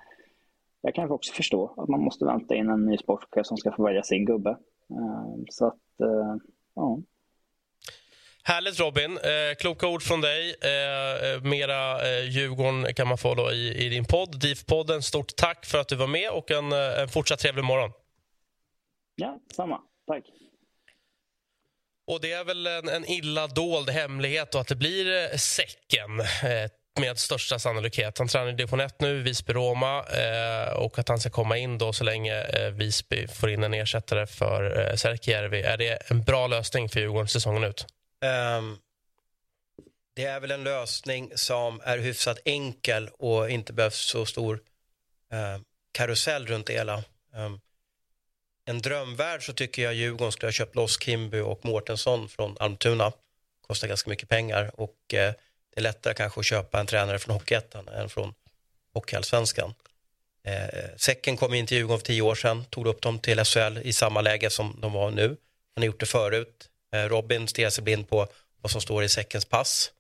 [0.80, 3.84] jag kan också förstå att man måste vänta in en ny sportchef som ska få
[3.84, 4.50] välja sin gubbe.
[4.90, 5.80] Eh, så att,
[6.74, 6.98] ja.
[8.46, 9.10] Härligt Robin.
[9.10, 10.50] Eh, kloka ord från dig.
[10.50, 15.00] Eh, mera eh, Djurgården kan man få då i, i din podd, DIF-podden.
[15.02, 17.90] Stort tack för att du var med och en, en fortsatt trevlig morgon.
[19.16, 19.80] Ja, samma.
[20.06, 20.24] Tack.
[22.06, 26.20] Och Det är väl en, en illa dold hemlighet då att det blir eh, säcken
[26.20, 28.18] eh, med största sannolikhet.
[28.18, 31.92] Han tränar i division 1 nu, Visby-Roma eh, och att han ska komma in då
[31.92, 35.62] så länge eh, Visby får in en ersättare för eh, Särkijärvi.
[35.62, 37.86] Är det en bra lösning för Djurgården säsongen ut?
[38.58, 38.78] Um,
[40.16, 44.60] det är väl en lösning som är hyfsat enkel och inte behövs så stor
[45.32, 45.60] eh,
[45.92, 47.04] karusell runt det hela.
[47.36, 47.60] Um,
[48.64, 53.12] en drömvärld så tycker jag Djurgården skulle ha köpt loss Kimby och Mårtensson från Almtuna.
[53.66, 55.32] Kostar ganska mycket pengar och eh,
[55.74, 58.34] det är lättare kanske att köpa en tränare från Hockeyettan än från
[58.94, 59.74] Hockeyallsvenskan.
[60.44, 63.78] Eh, Säcken kom in till Djurgården för tio år sedan, tog upp dem till SHL
[63.82, 65.28] i samma läge som de var nu.
[65.74, 66.68] Han har gjort det förut.
[66.94, 68.28] Eh, Robin stirrar sig blind på
[68.60, 69.92] vad som står i Säckens pass.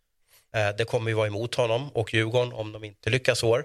[0.54, 3.64] Eh, det kommer ju vara emot honom och Djurgården om de inte lyckas år.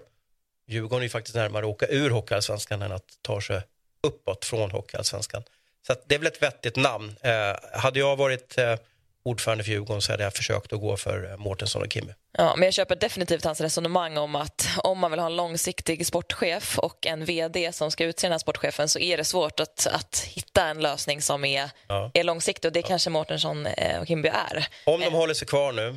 [0.67, 3.61] Djurgården är ju faktiskt närmare att åka ur Hockeyallsvenskan än att ta sig
[4.07, 5.43] uppåt från Hockeyallsvenskan.
[5.87, 7.15] Så det är väl ett vettigt namn.
[7.21, 8.75] Eh, hade jag varit eh,
[9.23, 12.13] ordförande för Djurgården så hade jag försökt att gå för eh, Mårtensson och Kimmy.
[12.31, 16.05] Ja, men jag köper definitivt hans resonemang om att om man vill ha en långsiktig
[16.05, 19.87] sportchef och en vd som ska utse den här sportchefen så är det svårt att,
[19.87, 22.11] att hitta en lösning som är, ja.
[22.13, 22.87] är långsiktig och det ja.
[22.87, 23.67] kanske Mårtensson
[24.01, 24.67] och Kimby är.
[24.85, 25.11] Om de eh.
[25.11, 25.95] håller sig kvar nu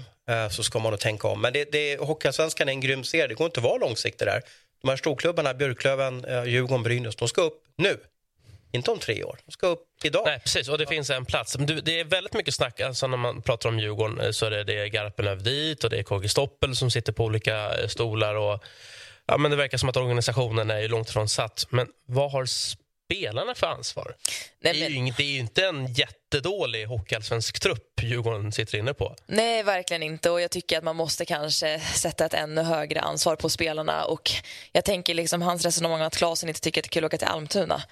[0.50, 1.40] så ska man nog tänka om.
[1.40, 4.42] Men det, det, Hockeyallsvenskan är en grym serie, det går inte att vara långsiktig där.
[4.82, 7.98] De här storklubbarna, Björklöven, Djurgården, Brynäs, de ska upp nu.
[8.72, 9.38] Inte om tre år.
[9.46, 10.22] De ska upp idag.
[10.26, 10.68] Nej, precis.
[10.68, 11.56] Och det finns en plats.
[11.82, 12.80] Det är väldigt mycket snack.
[12.80, 15.90] Alltså när man pratar om Djurgården eh, så är det, det är Garpenlöv dit och
[15.90, 18.34] det är KG Stoppel som sitter på olika eh, stolar.
[18.34, 18.64] Och,
[19.26, 21.66] ja, men det verkar som att organisationen är långt ifrån satt.
[21.70, 22.46] Men vad har
[23.12, 24.16] spelarna för ansvar?
[24.60, 24.80] Nej, men...
[24.80, 29.16] det, är ju, det är ju inte en jättedålig hockeyallsvensk trupp Djurgården sitter inne på.
[29.26, 30.30] Nej, verkligen inte.
[30.30, 34.04] Och Jag tycker att man måste kanske sätta ett ännu högre ansvar på spelarna.
[34.04, 34.30] Och
[34.72, 37.18] Jag tänker liksom hans resonemang att Klasen inte tycker att det är kul att åka
[37.18, 37.82] till Almtuna.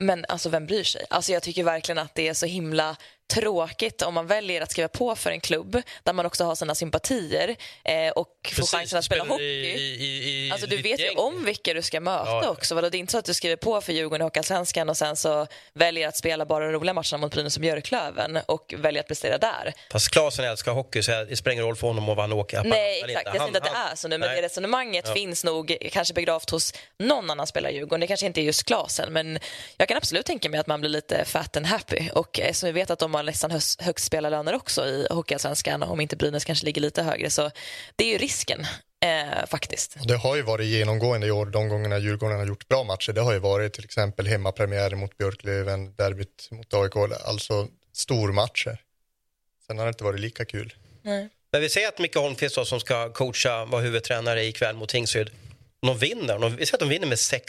[0.00, 1.04] Men alltså vem bryr sig?
[1.10, 2.96] Alltså jag tycker verkligen att det är så himla
[3.34, 6.74] tråkigt om man väljer att skriva på för en klubb där man också har sina
[6.74, 9.42] sympatier eh, och får Precis, chansen att spela hockey.
[9.44, 11.16] i- i- i alltså, du vet ju gäng.
[11.18, 12.48] om vilka du ska möta Ja.
[12.48, 12.74] också.
[12.74, 15.16] Vadå, Det är inte så att du skriver på för Djurgården i Hockeyallsvenskan och sen
[15.16, 19.08] så väljer att spela bara de roliga matcherna mot Brynäs och Björklöven och väljer att
[19.08, 19.74] prestera där.
[19.92, 22.62] Fast Klasen älskar hockey så det spelar ingen roll för honom om han åker.
[22.64, 23.26] Nej, exakt.
[23.26, 24.36] Jag säger inte att det är så nu, men nej.
[24.40, 25.14] det resonemanget Ja.
[25.14, 28.00] finns nog kanske begravt hos någon annan spelare i Djurgården.
[28.00, 29.38] Det kanske inte är just Klasen, men
[29.76, 32.10] jag kan absolut tänka mig att man blir lite fat and happy.
[32.14, 36.16] Och eftersom vi vet att de har nästan högst spelarlöner också i Hockeyallsvenskan, om inte
[36.16, 37.50] Brynäs kanske ligger lite högre, så
[37.96, 38.66] det är ju risken
[39.00, 39.96] eh, faktiskt.
[40.04, 43.12] Det har ju varit genomgående i år, de gångerna Djurgården har gjort bra matcher.
[43.12, 48.80] Det har ju varit till exempel hemmapremiärer mot Björklöven, derbyt mot AIK, alltså stormatcher.
[49.66, 50.74] Sen har det inte varit lika kul.
[51.02, 51.28] Nej.
[51.52, 55.30] Men vi säger att Micke Holmqvist då, som ska coacha, vara huvudtränare ikväll mot Tingsryd,
[55.82, 57.40] om de vinner, om de, vi säger att de vinner med 6-1.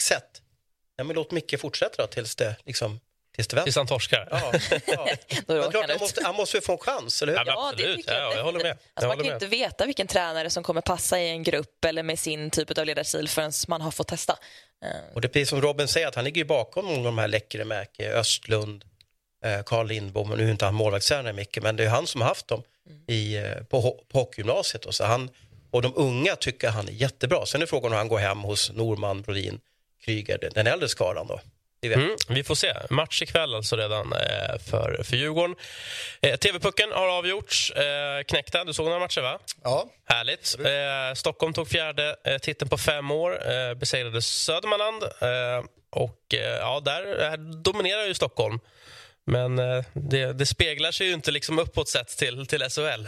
[0.95, 2.99] Ja, men låt Micke fortsätta då tills det, liksom,
[3.39, 3.65] tills det vänder.
[3.65, 4.27] Tills han torskar.
[4.31, 4.51] Ja,
[4.85, 5.07] ja.
[5.47, 6.01] Då Men klart, han ut.
[6.01, 7.39] måste, han måste ju få en chans, eller hur?
[7.39, 8.05] Ja, Ja, det absolut.
[8.07, 8.65] Ja, jag håller med.
[8.65, 8.91] definitivt.
[8.95, 9.35] Jag Alltså, man håller kan ju med.
[9.43, 12.85] inte veta vilken tränare som kommer passa i en grupp eller med sin typ av
[12.85, 14.37] ledarstil förrän man har fått testa.
[14.85, 17.03] Eh, Och det är precis som Robin säger, att han ligger ju bakom många av
[17.03, 18.83] de här Läckeremäki, Östlund,
[19.45, 22.21] eh, Carl Lindbom, och nu är inte han målvaktstränare mycket, men det är han som
[22.21, 22.63] har haft dem
[23.07, 24.85] i, eh, på, på hockeygymnasiet.
[24.85, 25.29] Och, så han,
[25.71, 27.45] och de unga tycker han är jättebra.
[27.45, 29.59] Sen är frågan om han går hem hos Norman, Brodin,
[30.05, 31.39] Kryger, den- den äldre skaran då.
[31.83, 32.73] Mm, vi får se.
[32.89, 35.55] Match ikväll alltså redan eh, för, för Djurgården.
[36.21, 37.71] Eh, TV-pucken har avgjorts.
[37.71, 39.39] Eh, knäckta, du såg några matcher va?
[39.63, 40.55] Ja, Härligt.
[40.59, 45.03] Eh, Stockholm tog fjärde eh, titeln på fem år, eh, besegrade Södermanland.
[45.03, 48.59] Eh, och eh, ja, där dominerar ju Stockholm.
[49.25, 53.07] Men eh, det, det speglar sig ju inte liksom uppåt sett till, till SHL.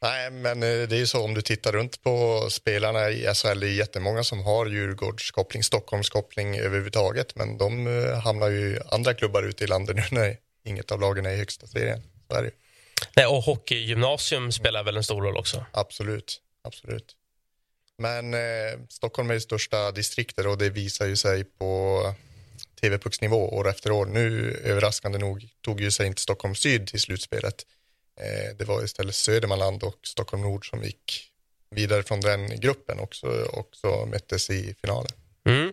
[0.00, 3.60] Nej, men eh, det är ju så om du tittar runt på spelarna i SHL,
[3.60, 9.14] det är jättemånga som har Djurgårdskoppling, Stockholmskoppling överhuvudtaget, men de eh, hamnar ju i andra
[9.14, 12.02] klubbar ute i landet nu när inget av lagen är i högsta serien.
[12.30, 12.50] Så ju.
[13.16, 15.64] Nej, och hockeygymnasium spelar väl en stor roll också.
[15.72, 17.14] Absolut, absolut.
[17.98, 18.40] Men eh,
[18.88, 22.02] Stockholm är det största distriktet och det visar ju sig på
[22.80, 24.06] TV-pucksnivå år efter år.
[24.06, 27.64] Nu överraskande nog tog ju sig inte Stockholm Syd till slutspelet.
[28.20, 31.32] Eh, det var istället Södermanland och Stockholm Nord som gick
[31.70, 35.12] vidare från den gruppen också, också möttes i finalen.
[35.44, 35.72] Mm.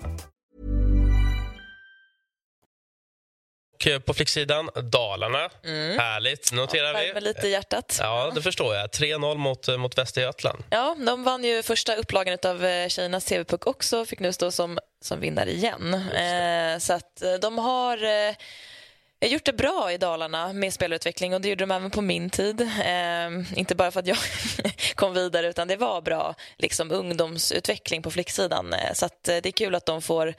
[3.81, 5.49] Och eh, på flicksidan, Dalarna.
[5.97, 7.21] Härligt, noterar värmer vi.
[7.21, 7.97] lite i hjärtat.
[7.99, 8.89] Ja, det förstår jag.
[8.89, 10.63] 3-0 mot, eh, mot Västergötland.
[10.69, 15.19] Ja, de vann ju första upplagan av tjejernas TV-puck också fick nu stå som, som
[15.19, 15.93] vinnare igen.
[15.93, 18.35] Eh, så att eh, de har eh,
[19.23, 22.01] jag har gjort det bra i Dalarna med spelutveckling och det gjorde de även på
[22.01, 22.61] min tid.
[22.61, 24.17] Eh, inte bara för att jag
[24.95, 28.73] kom vidare utan det var bra liksom, ungdomsutveckling på flicksidan.
[28.73, 30.33] Eh, så att, eh, det är kul att de får,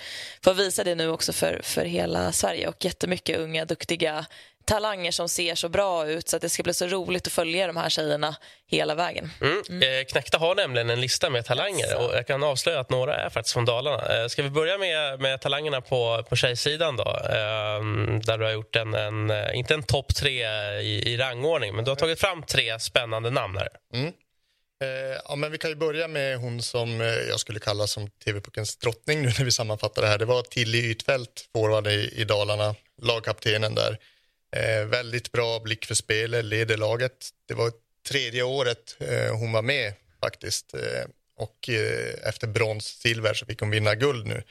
[0.44, 4.26] får visa det nu också för, för hela Sverige och jättemycket unga duktiga
[4.64, 7.66] talanger som ser så bra ut så att det ska bli så roligt att följa
[7.66, 9.30] de här tjejerna hela vägen.
[9.40, 9.82] Mm.
[9.82, 11.98] Eh, Knäckta har nämligen en lista med talanger Jaså.
[11.98, 14.22] och jag kan avslöja att några är faktiskt från Dalarna.
[14.22, 17.04] Eh, ska vi börja med, med talangerna på, på tjejsidan då?
[17.28, 17.82] Eh,
[18.24, 20.46] där du har gjort en, en eh, inte en topp tre
[20.80, 23.68] i, i rangordning, men du har tagit fram tre spännande namn här.
[24.82, 28.10] Eh, ja, men vi kan ju börja med hon som eh, jag skulle kalla som
[28.10, 30.18] TV-puckens drottning nu när vi sammanfattar det här.
[30.18, 33.98] Det var Tilly Ytfält, forward i, i Dalarna, lagkaptenen där.
[34.56, 37.30] Eh, väldigt bra blick för spelet, leder laget.
[37.48, 37.72] Det var
[38.08, 40.74] tredje året eh, hon var med faktiskt.
[40.74, 41.04] Eh,
[41.38, 44.42] och eh, efter brons, silver så fick hon vinna guld nu.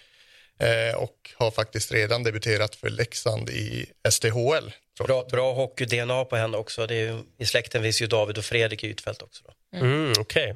[0.60, 4.72] Eh, och har faktiskt redan debuterat för Leksand i SDHL.
[5.04, 6.88] Bra, bra hockey-DNA på henne också.
[6.88, 9.44] Det är I släkten finns ju David och Fredrik Ytfält också.
[9.44, 9.78] Då.
[9.78, 10.56] Mm, Okej.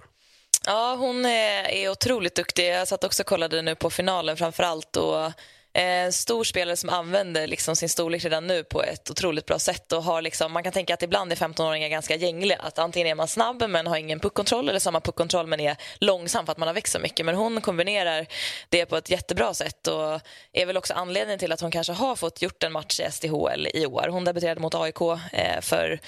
[0.65, 2.67] Ja, hon är, är otroligt duktig.
[2.67, 4.97] Jag satt också och kollade nu på finalen framför allt.
[4.97, 5.31] Och,
[5.75, 9.91] eh, stor spelare som använder liksom sin storlek redan nu på ett otroligt bra sätt.
[9.91, 12.57] Och har liksom, man kan tänka att ibland är 15-åringar ganska gängliga.
[12.59, 16.45] Att antingen är man snabb men har ingen puckkontroll eller samma puckkontroll men är långsam
[16.45, 17.25] för att man har växt så mycket.
[17.25, 18.27] Men hon kombinerar
[18.69, 20.21] det på ett jättebra sätt och
[20.53, 23.67] är väl också anledningen till att hon kanske har fått gjort en match i SDHL
[23.73, 24.07] i år.
[24.11, 25.99] Hon debuterade mot AIK eh, för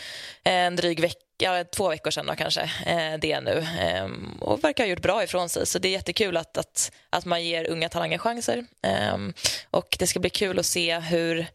[0.43, 3.67] en dryg vecka ja, två veckor sedan då, kanske, eh, det nu.
[3.79, 5.65] Ehm, och verkar ha gjort bra ifrån sig.
[5.65, 8.65] Så det är jättekul att, att, att man ger unga talanger chanser.
[8.81, 9.33] Ehm,
[9.71, 11.47] och det ska bli kul att se hur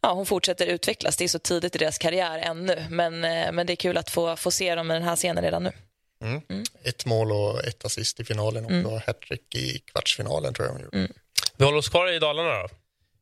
[0.00, 1.16] ja, hon fortsätter utvecklas.
[1.16, 4.10] Det är så tidigt i deras karriär ännu, men, eh, men det är kul att
[4.10, 5.72] få, få se dem i den här scenen redan nu.
[6.20, 6.40] Mm.
[6.48, 6.64] Mm.
[6.82, 9.00] Ett mål och ett assist i finalen och mm.
[9.06, 10.96] hattrick i kvartsfinalen tror jag hon gjorde.
[10.96, 11.12] Mm.
[11.56, 12.68] Vi håller oss kvar i Dalarna då.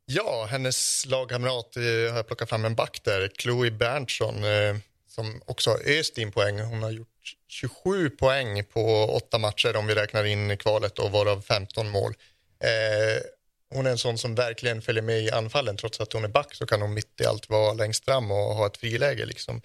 [0.05, 4.75] Ja, hennes lagkamrat eh, har jag plockat fram en back där, Chloe Berntsson, eh,
[5.15, 6.59] som också har öst in poäng.
[6.59, 7.07] Hon har gjort
[7.47, 12.13] 27 poäng på åtta matcher om vi räknar in kvalet och varav 15 mål.
[12.63, 13.21] Eh,
[13.69, 15.77] hon är en sån som verkligen följer med i anfallen.
[15.77, 18.37] Trots att hon är back så kan hon mitt i allt vara längst fram och
[18.37, 19.25] ha ett friläge.
[19.25, 19.61] Liksom.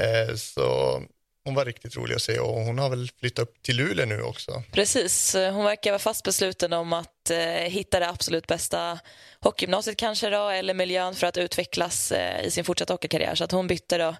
[0.00, 1.02] Eh, så
[1.44, 4.22] hon var riktigt rolig att se och hon har väl flyttat upp till Luleå nu
[4.22, 4.62] också.
[4.72, 8.98] Precis, hon verkar vara fast besluten om att eh, hitta det absolut bästa
[9.40, 13.34] hockeygymnasiet kanske då, eller miljön för att utvecklas eh, i sin fortsatta hockeykarriär.
[13.34, 14.16] Så att hon bytte då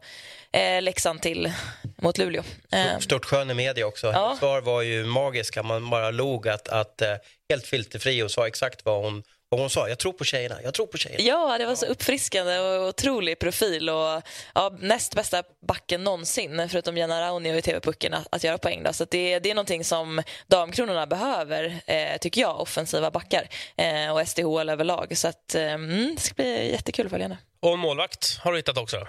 [0.59, 1.53] eh, Leksand till
[1.97, 2.43] mot Luleå.
[2.73, 2.99] Eh.
[2.99, 4.07] Stort skön i media också.
[4.07, 4.25] Ja.
[4.25, 7.15] Hennes svar var ju magiska, man bara log att, att eh,
[7.49, 10.75] helt filterfri och sa exakt vad hon och hon sa, jag tror på tjejerna, jag
[10.75, 11.25] tror på tjejerna.
[11.25, 14.23] Ja, det var så uppfriskande och otrolig profil och
[14.55, 18.83] ja, näst bästa backen någonsin, förutom Jenna Raunio i TV-pucken, att, att, göra poäng.
[18.83, 18.93] Då.
[18.93, 24.29] Så det, det är någonting som damkronorna behöver, eh, tycker jag, offensiva backar eh, och
[24.29, 25.17] SDHL överlag.
[25.17, 27.39] Så att, eh, mm, det ska bli jättekul att följa henne.
[27.61, 29.07] Och målvakt har du hittat också?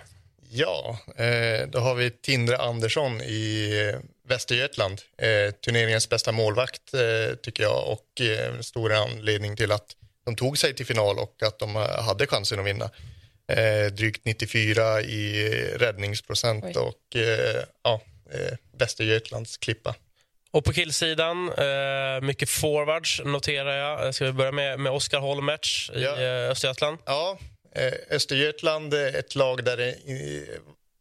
[0.50, 5.02] Ja, eh, då har vi Tindre Andersson i eh, Västergötland.
[5.18, 10.36] Eh, turneringens bästa målvakt, eh, tycker jag, och eh, en stor anledning till att de
[10.36, 12.90] tog sig till final och att de hade chansen att vinna.
[13.48, 16.78] Eh, drygt 94 i räddningsprocent Oj.
[16.78, 18.02] och eh, ja,
[18.34, 19.96] eh, Västergötlands klippa.
[20.52, 24.16] Och på killsidan, eh, mycket forwards noterar jag.
[24.16, 26.22] Ska vi börja med, med Oskar Holmertz i ja.
[26.22, 26.98] Eh, Östergötland?
[27.06, 27.38] Ja,
[27.76, 29.96] eh, Östergötland är ett lag där det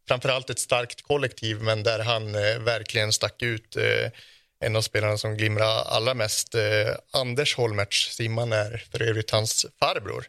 [0.09, 2.33] framförallt ett starkt kollektiv men där han
[2.65, 3.77] verkligen stack ut
[4.61, 6.55] en av spelarna som glimrar allra mest.
[6.55, 10.25] Eh, Anders Holmertz, Simman är för övrigt hans farbror.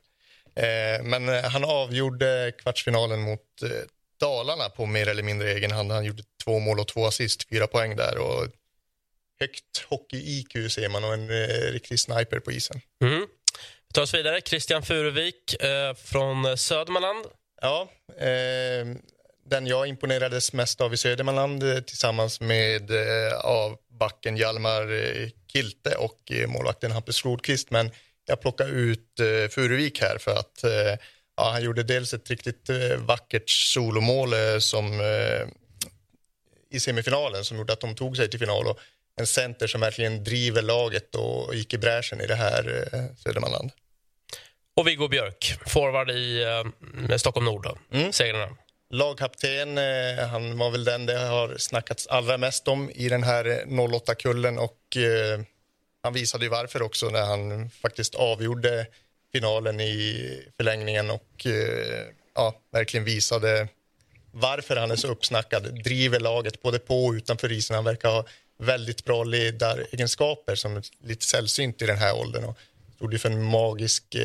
[0.55, 3.69] Eh, men han avgjorde kvartsfinalen mot eh,
[4.19, 5.91] Dalarna på mer eller mindre egen hand.
[5.91, 8.17] Han gjorde två mål och två assist, fyra poäng där.
[8.17, 8.47] Och
[9.39, 12.81] högt hockey-IQ ser man och en eh, riktig sniper på isen.
[13.03, 13.27] Mm.
[13.87, 14.41] Vi tar oss vidare.
[14.41, 17.25] Christian Furuvik eh, från Södermanland.
[17.61, 18.85] Ja, eh,
[19.45, 22.91] den jag imponerades mest av i Södermanland eh, tillsammans med
[23.43, 27.71] av backen Hjalmar eh, Kilte och eh, målvakten Hampus Flodqvist.
[27.71, 27.91] Men
[28.25, 30.63] jag plockar ut eh, Furuvik här för att
[31.37, 35.01] ja, han gjorde dels ett riktigt vackert solomål som,
[36.69, 38.79] i semifinalen som gjorde att de tog sig till final och
[39.19, 42.87] en center som verkligen driver laget och gick i bräschen i det här
[43.17, 43.71] Södermanland.
[44.75, 46.43] Och Viggo Björk, forward i
[47.09, 48.13] eh, Stockholm Nord, mm.
[48.13, 48.57] segrarna.
[48.93, 53.45] Lagkapten, eh, han var väl den det har snackats allra mest om i den här
[53.45, 55.41] eh, 08-kullen och eh,
[56.03, 58.87] han visade ju varför också när han faktiskt avgjorde
[59.31, 61.47] finalen i förlängningen och
[62.35, 63.67] ja, verkligen visade
[64.31, 65.83] varför han är så uppsnackad.
[65.83, 67.75] Driver laget både på och utanför isen.
[67.75, 68.25] Han verkar ha
[68.57, 72.43] väldigt bra ledaregenskaper som är lite sällsynt i den här åldern.
[72.43, 72.57] Och
[72.95, 74.15] stod ju för en magisk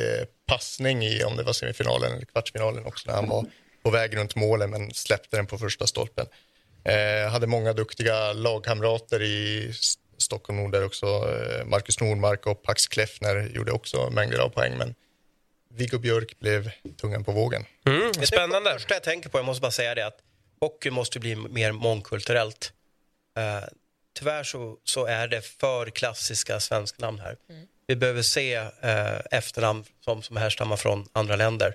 [0.46, 3.46] passning i om det var semifinalen eller kvartsfinalen också när han var
[3.86, 6.26] på väg runt målen men släppte den på första stolpen.
[6.84, 9.72] Eh, hade många duktiga lagkamrater i
[10.18, 11.06] Stockholm Nord där också.
[11.06, 14.94] Eh, Marcus Nordmark och Pax Kleffner gjorde också mängder av poäng men
[15.74, 16.70] Viggo Björk blev
[17.00, 17.64] tungan på vågen.
[17.86, 18.70] Mm, spännande.
[18.70, 20.18] Det första jag tänker på, jag måste bara säga det, att
[20.60, 22.72] hockey måste bli mer mångkulturellt.
[23.38, 23.68] Uh,
[24.18, 27.36] tyvärr så, så är det för klassiska svenska namn här.
[27.50, 27.66] Mm.
[27.86, 31.74] Vi behöver se uh, efternamn som, som härstammar från andra länder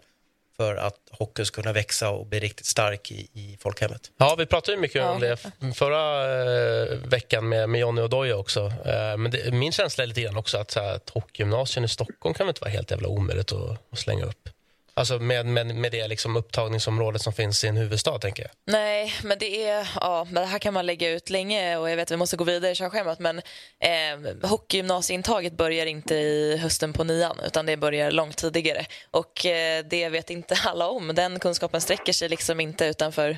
[0.62, 4.12] för att hockeyn ska kunna växa och bli riktigt stark i, i folkhemmet.
[4.17, 5.10] Ja, vi pratade ju mycket ja.
[5.12, 5.38] om det
[5.76, 6.04] förra
[6.41, 8.65] eh, veckan med, med Johnny Odoja också.
[8.86, 11.88] Eh, men det, min känsla är lite grann också att, så här, att hockeygymnasien i
[11.88, 14.50] Stockholm kan väl inte vara helt jävla omöjligt att, att slänga upp.
[14.93, 18.51] Alltså med, med, med det liksom upptagningsområdet som finns i en huvudstad, tänker jag.
[18.65, 19.89] Nej, men det är...
[19.95, 22.43] Ja, det här kan man lägga ut länge och jag vet att vi måste gå
[22.43, 23.41] vidare i körschemat men
[23.80, 29.86] eh, hockeygymnasieintaget börjar inte i hösten på nian utan det börjar långt tidigare och eh,
[29.86, 31.15] det vet inte alla om.
[31.15, 33.38] Den kunskapen sträcker sig liksom inte utanför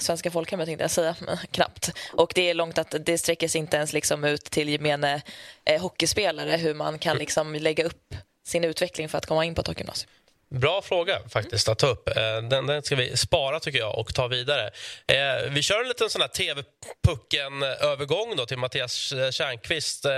[0.00, 1.92] svenska folkhemmet tänkte jag säga, men knappt.
[2.12, 5.22] Och det är långt att det sträcker sig inte ens liksom ut till gemene
[5.64, 8.14] eh, hockeyspelare hur man kan liksom lägga upp
[8.46, 10.10] sin utveckling för att komma in på ett hockeygymnasium.
[10.60, 12.08] Bra fråga faktiskt att ta upp.
[12.08, 14.70] Eh, den, den ska vi spara tycker jag och ta vidare.
[15.06, 20.04] Eh, vi kör en liten sån här TV-pucken-övergång till Mattias eh, Tjärnqvist.
[20.04, 20.12] Eh,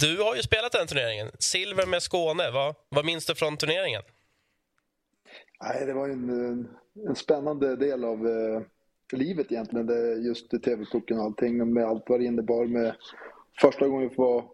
[0.00, 1.30] du har ju spelat den turneringen.
[1.38, 2.50] Silver med Skåne.
[2.50, 4.02] Vad, vad minns du från turneringen?
[5.62, 6.68] Nej, det var en,
[7.08, 8.60] en spännande del av eh,
[9.12, 9.86] livet egentligen.
[9.86, 12.64] Det, just TV-pucken och allting med allt vad det innebar.
[12.64, 12.94] Med
[13.60, 14.44] första gången vi får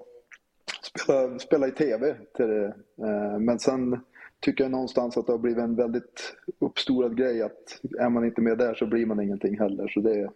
[1.02, 2.16] spela, spela i TV.
[2.36, 2.66] Till det.
[3.06, 4.00] Eh, men sen
[4.40, 8.40] tycker jag någonstans att det har blivit en väldigt uppstorad grej att är man inte
[8.40, 9.88] med där så blir man ingenting heller.
[9.88, 10.30] Så det,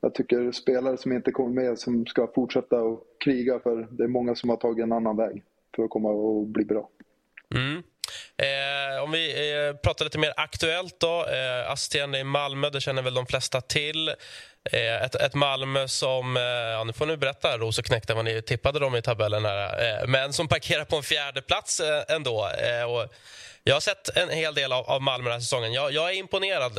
[0.00, 4.08] jag tycker spelare som inte kommer med som ska fortsätta att kriga för det är
[4.08, 5.42] många som har tagit en annan väg
[5.76, 6.88] för att komma och bli bra.
[7.54, 7.82] Mm.
[8.42, 11.26] Eh, om vi eh, pratar lite mer aktuellt då.
[11.26, 14.08] Eh, Astien i Malmö, det känner väl de flesta till.
[14.72, 18.78] Eh, ett, ett Malmö som, eh, ja, nu får ni berätta Rosoknäkten vad ni tippade
[18.78, 22.48] dem i tabellen här, eh, men som parkerar på en fjärde plats ändå.
[22.88, 23.08] Och
[23.64, 25.72] jag har sett en hel del av, av Malmö den här säsongen.
[25.72, 26.72] Jag, jag är imponerad.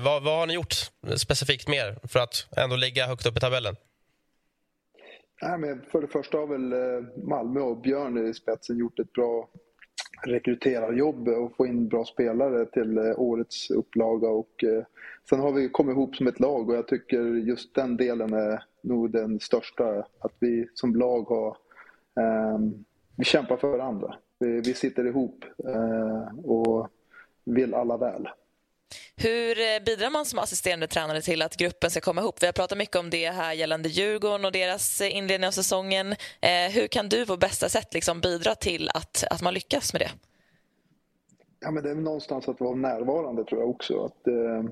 [0.00, 0.74] Vad, vad har ni gjort
[1.16, 3.76] specifikt mer för att ändå ligga högt upp i tabellen?
[5.42, 6.74] Nej, men för det första har väl
[7.28, 9.48] Malmö och Björn i spetsen gjort ett bra
[10.26, 14.28] rekryterarjobb och få in bra spelare till eh, årets upplaga.
[14.28, 14.84] Och, eh,
[15.28, 18.64] sen har vi kommit ihop som ett lag och jag tycker just den delen är
[18.82, 20.06] nog den största.
[20.18, 21.56] Att vi som lag har
[22.20, 22.84] ehm,
[23.16, 24.14] vi kämpar för varandra.
[24.38, 26.88] Vi, sitter ihop eh, och
[27.44, 28.28] vill alla väl.
[29.16, 32.42] Hur eh, bidrar man som assisterande tränare till att gruppen ska komma ihop?
[32.42, 36.12] Vi har pratat mycket om det här gällande Djurgården och deras eh, inledning av säsongen.
[36.40, 40.02] Eh, hur kan du på bästa sätt liksom bidra till att, att man lyckas med
[40.02, 40.10] det?
[41.60, 44.04] Ja, men det är någonstans att vara närvarande tror jag också.
[44.04, 44.64] Att, eh,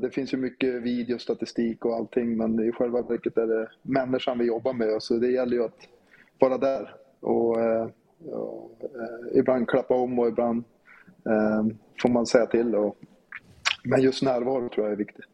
[0.00, 4.44] det finns ju mycket videostatistik och allting men i själva verket är det människan vi
[4.44, 5.88] jobbar med så det gäller ju att
[6.38, 7.88] vara där och eh,
[8.26, 10.64] och, eh, ibland klappa om och ibland
[12.02, 12.74] får man säga till.
[12.74, 12.96] Och,
[13.84, 15.24] men just närvaro tror jag är viktigt.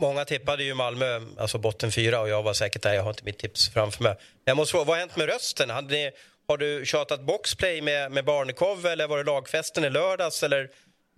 [0.00, 2.94] Många tippade ju Malmö, alltså botten fyra och jag var säkert där.
[2.94, 4.16] Jag har inte mitt tips framför mig.
[4.44, 5.68] Jag måste fråga, vad har hänt med rösten?
[5.88, 6.10] Ni,
[6.48, 10.42] har du tjatat boxplay med, med Barnekow eller var det lagfesten i lördags?
[10.42, 10.70] Eller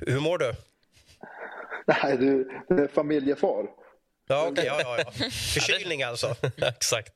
[0.07, 0.53] hur mår du?
[1.87, 3.67] Nej, du, du är familjefar.
[4.29, 5.11] Ja, okay, ja, ja, ja.
[5.31, 6.35] Förkylning alltså.
[6.57, 7.13] Exakt.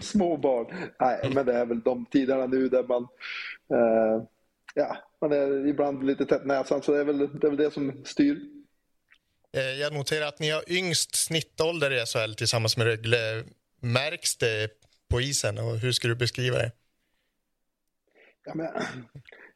[0.00, 0.66] Små barn.
[1.00, 3.02] Nej, men det är väl de tiderna nu där man,
[3.72, 4.22] eh,
[4.76, 7.70] ja, man är ibland lite tätt näsan, så det är väl det, är väl det
[7.70, 8.40] som styr.
[9.52, 13.44] Eh, jag noterar att ni har yngst snittålder i SHL tillsammans med Rögle.
[13.80, 14.70] Märks det
[15.08, 16.72] på isen och hur ska du beskriva det?
[18.44, 18.66] Ja, men,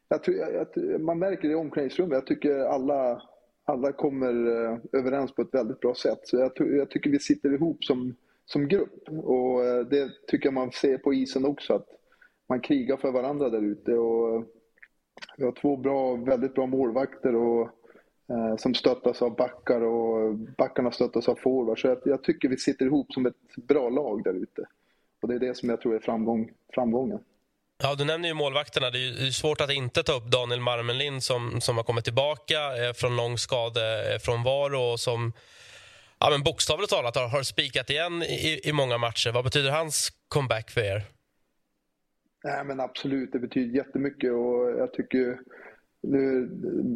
[0.07, 2.15] jag, jag, jag, man märker det i omklädningsrummet.
[2.15, 3.21] Jag tycker alla
[3.71, 6.19] alla kommer eh, överens på ett väldigt bra sätt.
[6.23, 8.15] Så jag, jag, tycker vi sitter ihop som,
[8.45, 11.87] som grupp och eh, det tycker jag man ser på isen också att
[12.49, 13.93] man krigar för varandra där ute.
[13.93, 14.45] Och
[15.37, 17.61] vi har två bra, väldigt bra målvakter och,
[18.29, 21.81] eh, som stöttas av backar och backarna stöttas av forwards.
[21.81, 24.65] Så jag, jag, tycker vi sitter ihop som ett bra lag där ute.
[25.21, 27.19] Och det är det som jag tror är framgång, framgången.
[27.83, 28.89] Ja, du nämner ju målvakterna.
[28.89, 32.93] Det är svårt att inte ta upp Daniel Marmenlind som, som har kommit tillbaka eh,
[32.93, 35.33] från lång skadefrånvaro eh, och som
[36.19, 39.31] ja, men bokstavligt talat har, har spikat igen i, i många matcher.
[39.31, 41.03] Vad betyder hans comeback för er?
[42.43, 45.39] Nej, men absolut, det betyder jättemycket och jag tycker
[46.03, 46.49] nu,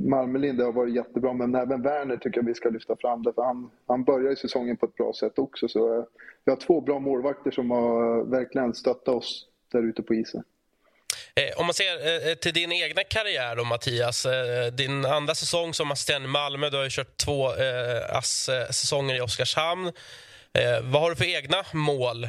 [0.10, 3.42] Marmelind har varit jättebra, men även Werner tycker jag vi ska lyfta fram det, för
[3.42, 5.68] han, han börjar ju säsongen på ett bra sätt också.
[5.68, 6.08] Så
[6.46, 10.44] vi har två bra målvakter som har verkligen stöttat oss där ute på isen.
[11.36, 14.26] Eh, om man ser eh, eh, till din egna karriär, då, Mattias.
[14.74, 16.70] din andra säsong som assisterande i Malmö.
[16.70, 17.48] Du har kört två
[18.10, 19.92] ASS-säsonger i Oskarshamn.
[20.84, 22.28] vad har du för egna mål?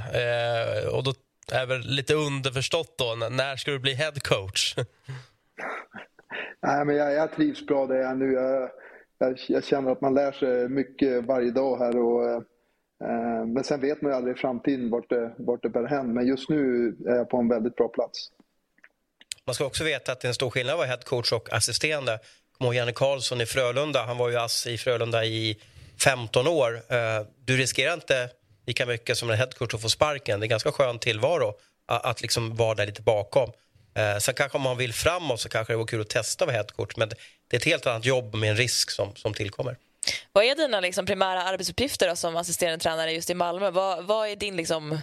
[0.92, 1.12] och då
[1.52, 4.74] är väl lite underförstått då, när ska du bli head coach?
[6.62, 8.32] Nej, men jag, jag trivs bra där jag är nu.
[8.32, 8.70] Jag,
[9.18, 11.96] jag, jag, känner att man lär sig mycket varje dag här.
[11.96, 15.84] Och, eh, men sen vet man ju aldrig i framtiden vart det, vart det bär
[15.84, 16.14] hän.
[16.14, 18.30] Men just nu är jag på en väldigt bra plats.
[19.44, 22.18] Man ska också veta att det är en stor skillnad att vara headcoach och assisterande.
[22.58, 24.02] Kom ihåg Janne Karlsson i Frölunda.
[24.02, 25.58] Han var ju ass i Frölunda i
[26.04, 26.74] 15 år.
[26.74, 28.30] Eh, du riskerar inte
[28.66, 30.40] lika mycket som en headcoach att få sparken.
[30.40, 31.54] Det är ganska skön tillvaro
[31.86, 33.50] att liksom vara där lite bakom.
[33.94, 36.48] Eh, sen kanske om man vill framåt så kanske det vore kul att testa att
[36.48, 36.96] vara headcoach.
[36.96, 37.08] Men
[37.48, 39.76] det är ett helt annat jobb med en risk som, som tillkommer.
[40.32, 43.70] Vad är dina liksom, primära arbetsuppgifter då, som assisterande tränare just i Malmö?
[43.70, 44.98] Vad, vad är din liksom,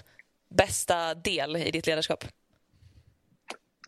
[0.49, 2.26] bästa del i ditt ledarskap?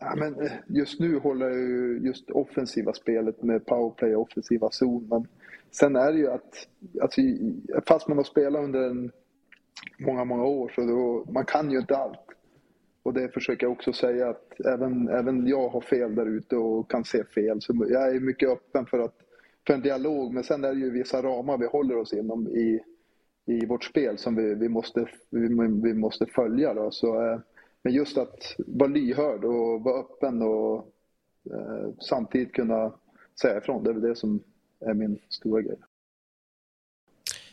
[0.00, 4.70] Ja, men eh, just nu håller jag ju just offensiva spelet med powerplay och offensiva
[4.70, 5.08] zon.
[5.08, 5.28] Men
[5.70, 6.66] sen är det ju att,
[7.02, 7.20] alltså,
[7.86, 9.12] fast man har spelat under en,
[9.98, 12.26] många, många år så då, man kan ju inte allt.
[13.02, 16.90] Och det försöker jag också säga att även, även jag har fel där ute och
[16.90, 17.62] kan se fel.
[17.62, 19.14] Så jag är mycket öppen för, att,
[19.66, 22.80] för en dialog men sen är det ju vissa ramar vi håller oss inom i,
[23.46, 25.48] i vårt spel som vi, vi, måste, vi,
[25.82, 26.74] vi måste följa.
[26.74, 26.90] Då.
[26.90, 27.38] Så, eh,
[27.82, 30.76] men just att vara lyhörd och vara öppen och
[31.50, 32.92] eh, samtidigt kunna
[33.40, 34.40] säga ifrån, det är väl det som
[34.80, 35.78] är min stora grej.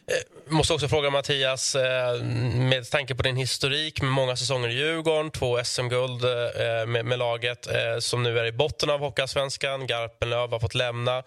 [0.05, 2.23] Jag måste också fråga Mattias, eh,
[2.55, 7.19] med tanke på din historik med många säsonger i Djurgården, två SM-guld eh, med, med,
[7.19, 7.67] laget
[7.99, 11.23] som nu är i botten av Hockeyallsvenskan, Garpenlöv har fått lämna.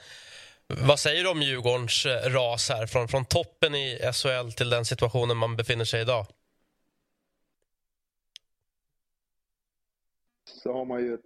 [0.67, 5.37] Vad säger du om Djurgårdens ras här, från, från toppen i SHL till den situationen
[5.37, 6.27] man befinner sig i idag?
[10.63, 11.21] Så har man ju ett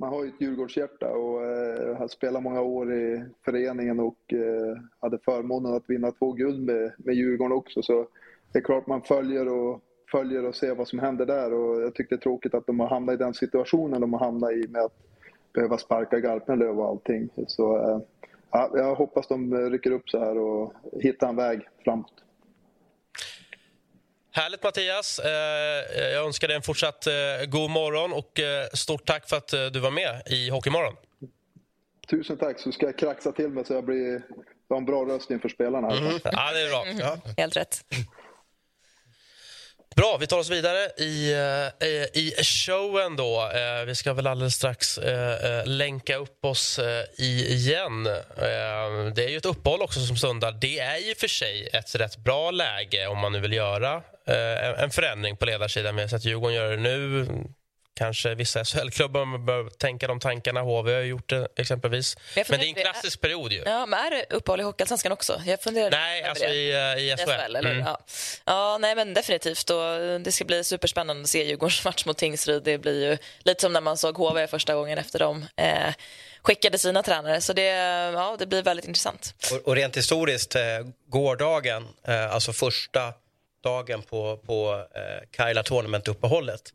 [0.00, 4.76] man har ju ett Djurgårdshjärta och eh, har spelat många år i föreningen och eh,
[5.00, 7.82] hade förmånen att vinna två guld med, med Djurgården också.
[7.82, 8.06] Så
[8.52, 9.80] det är klart man följer och,
[10.10, 12.80] följer och ser vad som händer där och jag tycker det är tråkigt att de
[12.80, 14.96] har hamnat i den situationen de har hamnat i med att
[15.52, 17.28] behöva sparka Garpenlöv och allting.
[17.46, 18.00] Så eh,
[18.50, 22.24] ja, jag hoppas de rycker upp så här och hittar en väg framåt.
[24.32, 25.18] Härligt Mattias.
[25.18, 25.30] Eh,
[26.12, 27.12] jag önskar dig en fortsatt eh,
[27.48, 30.96] god morgon och eh, stort tack för att du var med i Hockeymorgon.
[32.10, 34.22] Tusen tack, så ska jag kraxa till mig så jag blir
[34.68, 35.90] jag en bra röst inför spelarna.
[35.90, 36.20] Mm.
[36.24, 36.84] Ja, det är bra.
[37.00, 37.32] Ja.
[37.36, 37.84] Helt rätt.
[39.96, 43.16] Bra, vi tar oss vidare i, eh, i showen.
[43.16, 43.50] då.
[43.54, 46.80] Eh, vi ska väl alldeles strax eh, länka upp oss
[47.18, 48.04] igen.
[49.14, 50.52] Det är ju ett uppehåll också som stundar.
[50.52, 54.02] Det är ju för sig ett rätt bra läge om man nu vill göra
[54.78, 55.96] en förändring på ledarsidan.
[55.96, 57.26] Vi har sett Djurgården göra det nu
[58.00, 60.60] kanske vissa SHL-klubbar bör tänka de tankarna.
[60.60, 62.16] HV har gjort det exempelvis.
[62.34, 63.62] Men det är en klassisk period ju.
[63.66, 65.42] Ja, men är det uppehåll i Hockeyallsvenskan också?
[65.46, 66.54] Jag funderar nej, alltså det.
[66.54, 67.30] i, eh, i SHL.
[67.30, 67.70] SHL eller?
[67.70, 67.86] Mm.
[67.86, 68.00] Ja.
[68.44, 69.70] ja, nej men definitivt.
[69.70, 72.62] Och det ska bli superspännande att se Djurgårdens match mot Tingsryd.
[72.62, 75.46] Det blir ju lite som när man såg HV första gången efter dem.
[75.56, 75.94] Eh,
[76.42, 77.40] skickade sina tränare.
[77.40, 77.62] Så det,
[78.14, 79.34] ja, det blir väldigt intressant.
[79.52, 80.62] Och, och rent historiskt, eh,
[81.08, 83.12] gårdagen, eh, alltså första
[83.62, 86.72] dagen på, på eh, Kaila Tournament-uppehållet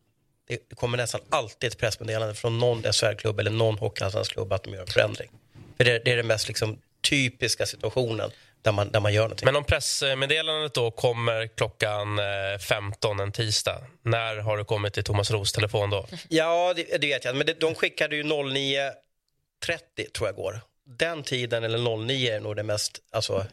[0.47, 4.81] det kommer nästan alltid ett pressmeddelande från någon SHL-klubb eller någon hockeyallsvensk-klubb att de gör
[4.81, 5.31] en förändring.
[5.77, 8.31] För det, det är den mest liksom, typiska situationen
[8.61, 9.45] där man, där man gör någonting.
[9.45, 12.19] Men om pressmeddelandet då kommer klockan
[12.59, 16.07] 15 eh, en tisdag, när har du kommit till Thomas Ros telefon då?
[16.29, 17.35] Ja, det, det vet jag.
[17.35, 18.91] Men det, de skickade ju 09.30
[20.13, 20.61] tror jag går.
[20.87, 23.45] Den tiden, eller 09, är nog det mest alltså,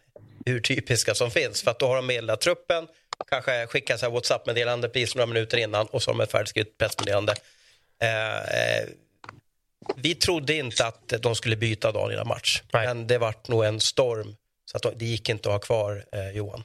[0.47, 1.62] urtypiska som finns.
[1.62, 2.89] För att då har de meddelat truppen,
[3.28, 7.34] kanske skickar så WhatsApp-meddelande precis några minuter innan och så har de ett färdigskrivet pressmeddelande.
[8.02, 8.88] Eh,
[9.96, 12.86] vi trodde inte att de skulle byta dagen innan match, Nej.
[12.86, 16.30] men det vart nog en storm så att det gick inte att ha kvar eh,
[16.30, 16.64] Johan.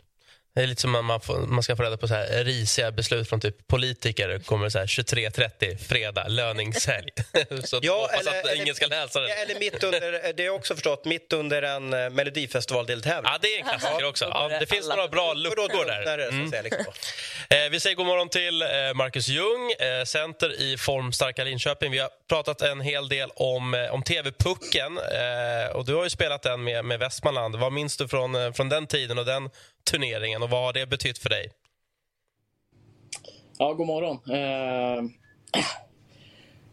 [0.58, 3.30] Det är lite som man, får, man ska få reda på så här risiga beslut
[3.30, 4.40] från typ politiker.
[4.40, 7.10] kommer 23.30, fredag, löningshelg.
[7.64, 9.30] så ja, hoppas eller, att eller, ingen ska läsa det.
[9.30, 13.32] Eller mitt under, det är också förstått, mitt under en uh, melodifestivaldeltävling.
[13.32, 14.26] Ja, det är en klassiker också.
[14.26, 16.28] Ja, det finns några bra luckor där.
[16.28, 16.64] Mm.
[16.64, 16.94] Liksom.
[17.50, 21.92] eh, vi säger god morgon till eh, Marcus Ljung, eh, center i formstarka Linköping.
[21.92, 24.98] Vi har pratat en hel del om, eh, om TV-pucken.
[24.98, 27.56] Eh, och du har ju spelat den med, med Västmanland.
[27.56, 29.50] Vad minns du från, eh, från den tiden och den
[29.92, 31.50] turneringen och vad har det betytt för dig?
[33.58, 34.18] Ja, god morgon.
[34.30, 35.04] Eh,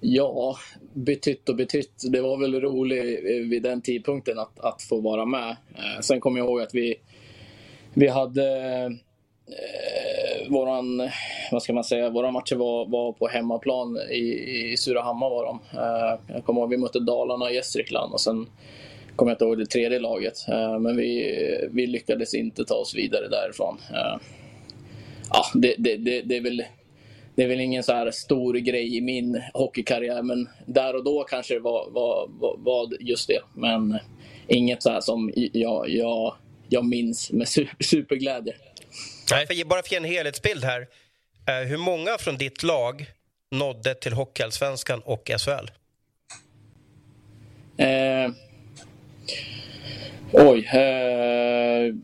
[0.01, 0.57] ja,
[0.93, 2.03] betytt och betytt.
[2.12, 5.57] Det var väl roligt vid den tidpunkten att, att få vara med.
[5.75, 6.95] Eh, sen kommer jag ihåg att vi,
[7.95, 8.47] vi hade
[9.47, 11.11] eh, våran,
[11.53, 15.61] vad ska man säga, våra matcher var, var på hemmaplan i, i Surahammar var de.
[15.73, 18.47] Eh, jag kommer ihåg att vi mötte Dalarna och Gästrikland och sen
[19.17, 20.49] kommer jag inte ihåg det tredje laget.
[20.49, 23.81] Eh, men vi, vi lyckades inte ta oss vidare därifrån.
[23.91, 24.21] Eh,
[25.31, 26.65] ja, det, det, det, det är väl
[27.35, 31.25] det är väl ingen så här stor grej i min hockeykarriär, men där och då
[31.25, 33.41] kanske det var, var, var, just det.
[33.55, 33.99] Men
[34.49, 36.35] inget så här som jag, jag,
[36.69, 37.49] jag minns med
[37.81, 38.55] superglädje.
[39.31, 39.65] Nej.
[39.65, 40.87] Bara för att ge en helhetsbild här.
[41.49, 43.07] Eh, hur många från ditt lag
[43.51, 45.71] nådde till Hockeyallsvenskan och SHL?
[47.77, 48.31] Eh,
[50.33, 50.59] Oj.
[50.66, 51.95] Eh,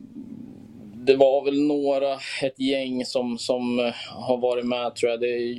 [0.93, 5.19] det var väl några, ett gäng som, som eh, har varit med tror jag.
[5.19, 5.57] Det är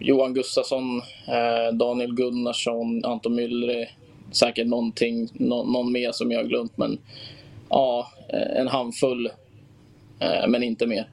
[0.00, 3.88] Johan Gustafsson, eh, Daniel Gunnarsson, Anton Myllre.
[4.32, 6.76] Säkert någonting, no, någon mer som jag har glömt.
[6.76, 6.98] Men
[7.68, 9.26] ja, eh, en handfull.
[10.20, 11.08] Eh, men inte mer.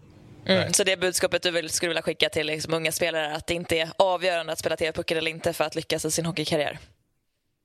[0.45, 3.47] Mm, så det budskapet du vill, skulle vilja skicka till liksom, unga spelare är att
[3.47, 6.79] det inte är avgörande att spela TV-pucken eller inte för att lyckas i sin hockeykarriär?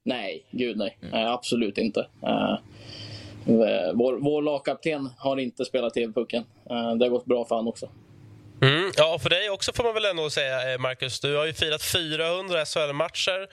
[0.02, 0.98] Nej, gud nej.
[1.02, 1.26] Mm.
[1.26, 2.00] absolut inte.
[2.00, 2.58] Uh,
[3.94, 6.44] vår, vår lagkapten har inte spelat TV-pucken.
[6.70, 7.88] Uh, det har gått bra för honom också.
[8.62, 11.20] Mm, ja, för dig också får man väl ändå säga, Marcus.
[11.20, 13.48] Du har ju firat 400 SHL-matcher.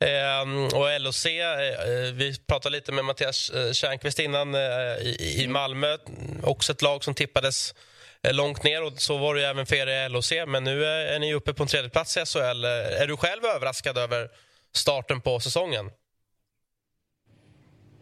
[0.00, 4.60] Eh, och LOC, eh, vi pratade lite med Mattias Tjärnqvist innan eh,
[5.02, 5.96] i, i Malmö.
[6.42, 7.74] Också ett lag som tippades
[8.32, 10.32] långt ner och så var det även för er i LOC.
[10.46, 12.64] Men nu är, är ni uppe på en tredje plats i SHL.
[12.64, 14.28] Är du själv överraskad över
[14.72, 15.90] starten på säsongen?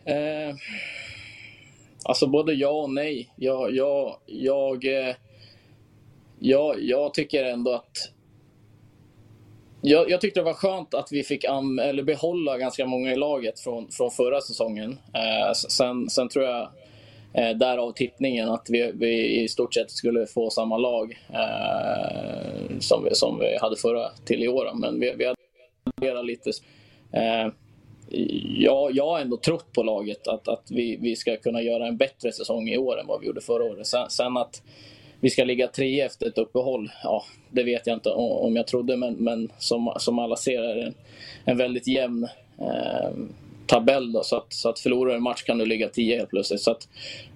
[0.05, 0.57] Eh,
[2.05, 3.33] alltså både ja och nej.
[3.37, 5.15] Jag, jag, jag, eh,
[6.39, 8.13] jag, jag tycker ändå att
[9.81, 13.17] jag, jag, tyckte det var skönt att vi fick am, eller behålla ganska många i
[13.17, 14.99] laget från, från förra säsongen.
[15.15, 16.69] Eh, sen, sen tror jag,
[17.33, 23.05] eh, därav tippningen, att vi, vi, i stort sett skulle få samma lag eh, som,
[23.05, 24.71] vi, som vi hade förra till i år.
[24.75, 25.38] Men vi, vi hade
[26.23, 26.51] lite.
[27.13, 27.53] Eh,
[28.59, 31.97] jag, jag har ändå trott på laget, att, att vi, vi ska kunna göra en
[31.97, 33.87] bättre säsong i år än vad vi gjorde förra året.
[33.87, 34.63] Sen, sen att
[35.21, 38.97] vi ska ligga tre efter ett uppehåll, ja, det vet jag inte om jag trodde,
[38.97, 40.95] men, men som, som alla ser är det en,
[41.45, 42.29] en väldigt jämn
[42.59, 43.11] eh,
[43.67, 44.13] tabell.
[44.13, 46.61] Då, så, att, så att förlorar en match kan du ligga tio helt plötsligt.
[46.61, 46.89] Så att,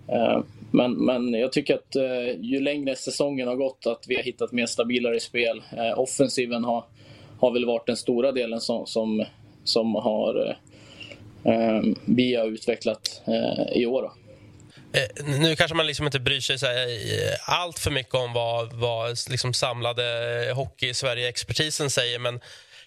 [0.08, 0.40] eh,
[0.70, 4.52] men, men jag tycker att eh, ju längre säsongen har gått, att vi har hittat
[4.52, 5.62] mer stabilare spel.
[5.76, 6.84] Eh, offensiven har,
[7.42, 9.24] har väl varit den stora delen som, som,
[9.64, 10.58] som har,
[11.44, 14.02] eh, vi har utvecklat eh, i år.
[14.02, 14.12] Då.
[14.98, 18.32] Eh, nu kanske man liksom inte bryr sig så här, eh, allt för mycket om
[18.32, 20.02] vad, vad liksom samlade
[20.54, 22.40] Hockey-Sverige-expertisen säger men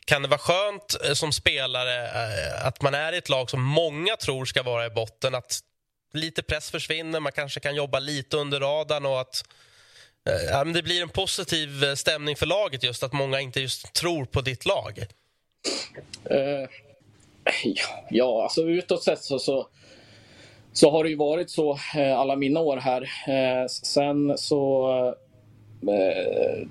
[0.05, 2.09] kan det vara skönt eh, som spelare
[2.67, 5.35] att man är i ett lag som många tror ska vara i botten?
[5.35, 5.59] Att
[6.13, 9.43] lite press försvinner, man kanske kan jobba lite under radarn och att
[10.29, 13.93] Eh, ja, det blir en positiv eh, stämning för laget just att många inte just
[13.93, 14.99] tror på ditt lag?
[16.31, 16.67] Uh,
[18.09, 19.67] ja, alltså utåt sett så, så
[20.73, 21.79] så har det ju varit så
[22.17, 23.07] alla mina år här.
[23.67, 25.15] Sen så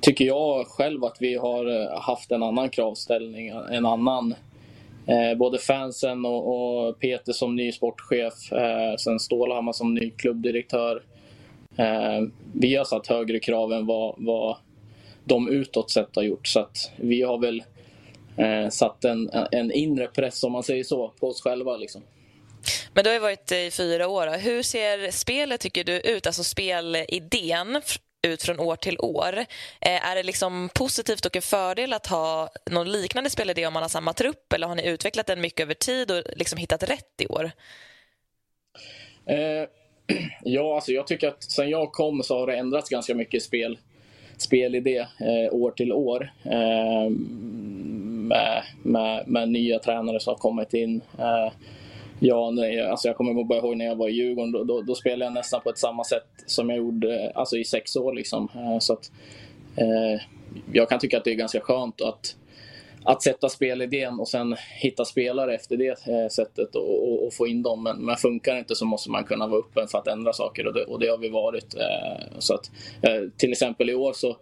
[0.01, 4.35] tycker jag själv att vi har haft en annan kravställning, en annan
[5.37, 8.35] både fansen och, Peter som ny sportchef,
[8.99, 11.03] sen Stålhammar som ny klubbdirektör
[12.53, 14.57] vi har satt högre krav än vad, vad
[15.25, 16.47] de utåt sett har gjort.
[16.47, 17.63] Så att vi har väl
[18.71, 21.77] satt en, en inre press, om man säger så, på oss själva.
[21.77, 22.03] Liksom.
[22.95, 24.39] Men du har varit i fyra år.
[24.39, 27.83] Hur ser spelet tycker du ut, alltså spelidén
[28.23, 29.39] ut från år till år?
[29.81, 33.83] Eh, är det liksom positivt och en fördel att ha någon liknande spelidé om man
[33.83, 37.21] har samma trupp eller har ni utvecklat den mycket över tid och liksom hittat rätt
[37.21, 37.51] i år?
[39.27, 39.69] Eh,
[40.45, 43.79] ja, alltså jag tycker att sen jag kom så har det ändrats ganska mycket spel,
[44.37, 46.33] spelidé eh, år till år.
[46.45, 47.11] Eh,
[48.01, 51.01] med, med, med, nya tränare som har kommit in.
[51.19, 51.53] Eh,
[52.21, 54.53] Ja, nej, alltså jag kommer bara ihåg när jag var i Djurgården.
[54.53, 57.65] Då, då, då, spelade jag nästan på ett samma sätt som jag gjorde alltså i
[57.65, 58.13] sex år.
[58.13, 58.49] Liksom.
[58.55, 59.13] Eh, så att,
[59.77, 60.23] eh,
[60.73, 62.37] jag kan tycka att det är ganska skönt att,
[63.05, 67.47] att sätta spelidén och sen hitta spelare efter det eh, sättet och, och, och, få
[67.47, 67.83] in dem.
[67.83, 70.67] Men, men funkar det inte så måste man kunna vara öppen för att ändra saker
[70.67, 71.75] och det, och det har vi varit.
[71.75, 72.71] Eh, så att,
[73.03, 74.37] eh, till exempel i år så,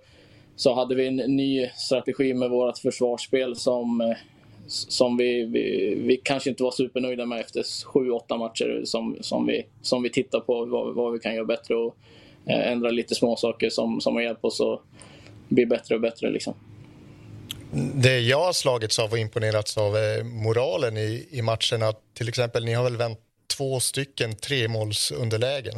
[0.56, 4.14] så hade vi en ny strategi med vårt försvarsspel som
[4.66, 9.46] som vi, vi, vi, kanske inte var supernöjda med efter sju, åtta matcher som, som,
[9.46, 11.96] vi, som vi tittar på vad, vad vi kan göra bättre och
[12.46, 14.80] ändra lite små saker som, som har hjälpt oss att
[15.48, 16.30] bli bättre och bättre.
[16.30, 16.54] Liksom.
[17.74, 21.92] Det jag har slagits av och imponerats av är moralen i, i matcherna.
[22.14, 23.18] Till exempel, ni har väl vänt
[23.56, 25.74] två stycken tremålsunderlägen?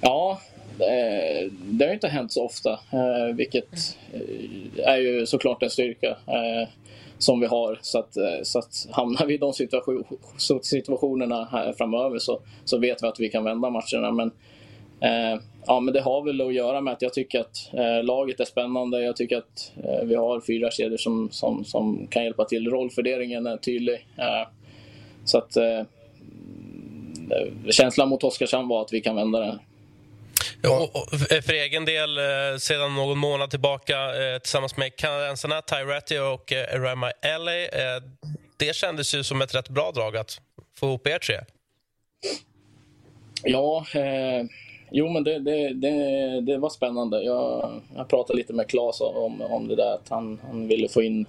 [0.00, 0.40] Ja,
[0.78, 6.16] eh, det har inte hänt så ofta, eh, vilket eh, är ju såklart en styrka.
[7.18, 7.78] Som vi har.
[7.82, 10.04] Så att, så att hamnar vi i de situation,
[10.62, 14.10] situationerna här framöver så, så vet vi att vi kan vända matcherna.
[14.10, 14.30] Men,
[15.66, 18.44] ja, men det har väl att göra med att jag tycker att eh, laget är
[18.44, 19.02] spännande.
[19.02, 22.70] Jag tycker att eh, vi har fyra kedjor som, som, som kan hjälpa till.
[22.70, 24.06] Rollfördelningen är tydlig.
[24.18, 24.48] Eh,
[25.24, 25.82] så att eh,
[27.70, 29.58] känslan mot Oskarshamn var att vi kan vända det.
[30.68, 31.08] Och,
[31.44, 36.52] för egen del, eh, sedan någon månad tillbaka eh, tillsammans med kanadensarna Ty Ratty och
[36.52, 37.64] eh, Rama Ellie.
[37.64, 38.02] Eh,
[38.56, 40.40] det kändes ju som ett rätt bra drag att
[40.76, 41.40] få ihop er tre.
[43.42, 44.46] Ja, eh,
[44.90, 47.22] jo men det, det, det, det, var spännande.
[47.22, 51.02] Jag, jag pratade lite med Claes om, om det där att han, han ville få
[51.02, 51.26] in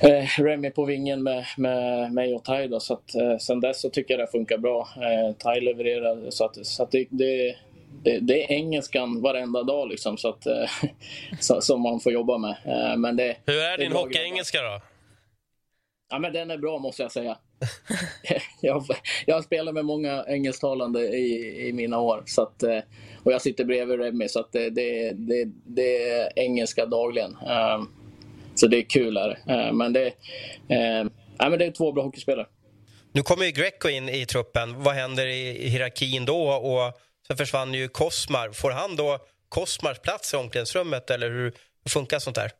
[0.00, 2.66] eh, Remy på vingen med, med mig och Ty.
[2.66, 4.88] Då, så att, eh, sen dess så tycker jag det funkar bra.
[4.96, 7.56] Eh, Ty levererade så, att, så att det, det,
[8.02, 10.70] det, det, är engelskan varenda dag liksom, så att, eh,
[11.60, 12.56] som man får jobba med.
[12.64, 14.80] Eh, men det, Hur är din hockey-engelska då?
[16.14, 17.38] Ja, men den är bra måste jag säga.
[18.60, 18.84] jag,
[19.26, 22.22] jag har spelat med många engelsktalande i, i mina år.
[22.26, 22.78] Så att, eh,
[23.22, 27.36] och jag sitter bredvid Remy så att det, det, det, det är engelska dagligen.
[27.36, 27.88] Ehm,
[28.54, 29.16] så det är kul.
[29.16, 29.38] Här.
[29.48, 30.12] Ehm, men, det,
[30.68, 32.46] ehm, ja, men det är två bra hockeyspelare.
[33.12, 34.82] Nu kommer ju Greco in i truppen.
[34.82, 36.48] Vad händer i hierarkin då?
[36.48, 36.92] Och
[37.26, 38.50] Sen försvann ju Kosmar.
[38.52, 41.52] Får han då Kosmars plats i omklädningsrummet eller hur
[41.88, 42.50] funkar sånt där?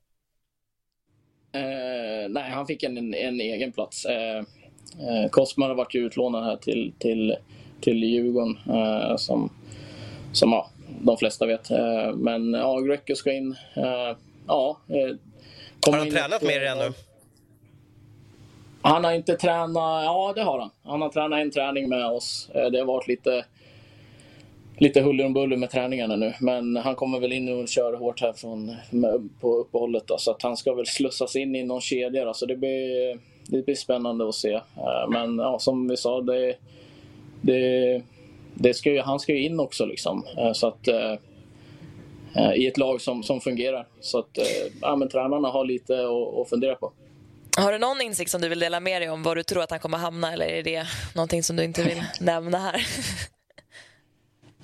[1.55, 4.05] Eh, nej, han fick en, en egen plats.
[4.05, 7.37] Eh, eh, Kosmar har varit utlånad här till, till,
[7.81, 9.51] till Djurgården eh, som,
[10.33, 11.71] som ja, de flesta vet.
[11.71, 13.57] Eh, men ja, Greco ska in.
[13.75, 15.17] Eh, ja, eh,
[15.87, 16.93] har han tränat med er ännu?
[18.83, 20.71] Han har inte tränat, ja det har han.
[20.83, 22.51] Han har tränat en träning med oss.
[22.53, 23.45] Det har varit lite,
[24.79, 26.35] lite huller om buller med träningarna nu.
[26.41, 28.77] Men han kommer väl in och kör hårt här från,
[29.41, 30.07] på uppehållet.
[30.07, 32.25] Då, så att han ska väl slussas in i någon kedja.
[32.25, 34.53] Då, så det blir, det blir spännande att se.
[34.53, 36.57] Eh, men ja, som vi sa, det,
[37.41, 38.03] det,
[38.55, 39.87] det ska ju, han ska ju in också.
[39.87, 40.25] Liksom.
[40.39, 40.89] Eh, så att,
[42.57, 43.87] I ett lag som, som fungerar.
[44.01, 44.39] Så att
[44.81, 46.93] ja, men tränarna har lite att, att fundera på.
[47.57, 49.70] Har du någon insikt som du vill dela med dig om var du tror att
[49.70, 52.87] han kommer hamna eller är det någonting som du inte vill nämna här?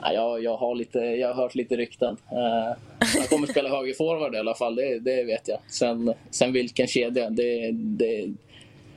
[0.02, 2.16] Ja, jag, jag, har lite, jag har hört lite rykten.
[2.32, 2.76] Uh,
[3.18, 5.58] han kommer spela högerforward i alla fall, det, det vet jag.
[5.68, 8.28] Sen, sen vilken kedja, det, det,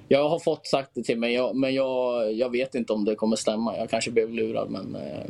[0.07, 3.15] jag har fått sagt det till mig, jag, men jag, jag vet inte om det
[3.15, 3.77] kommer stämma.
[3.77, 5.25] Jag kanske blev lurad, men uh,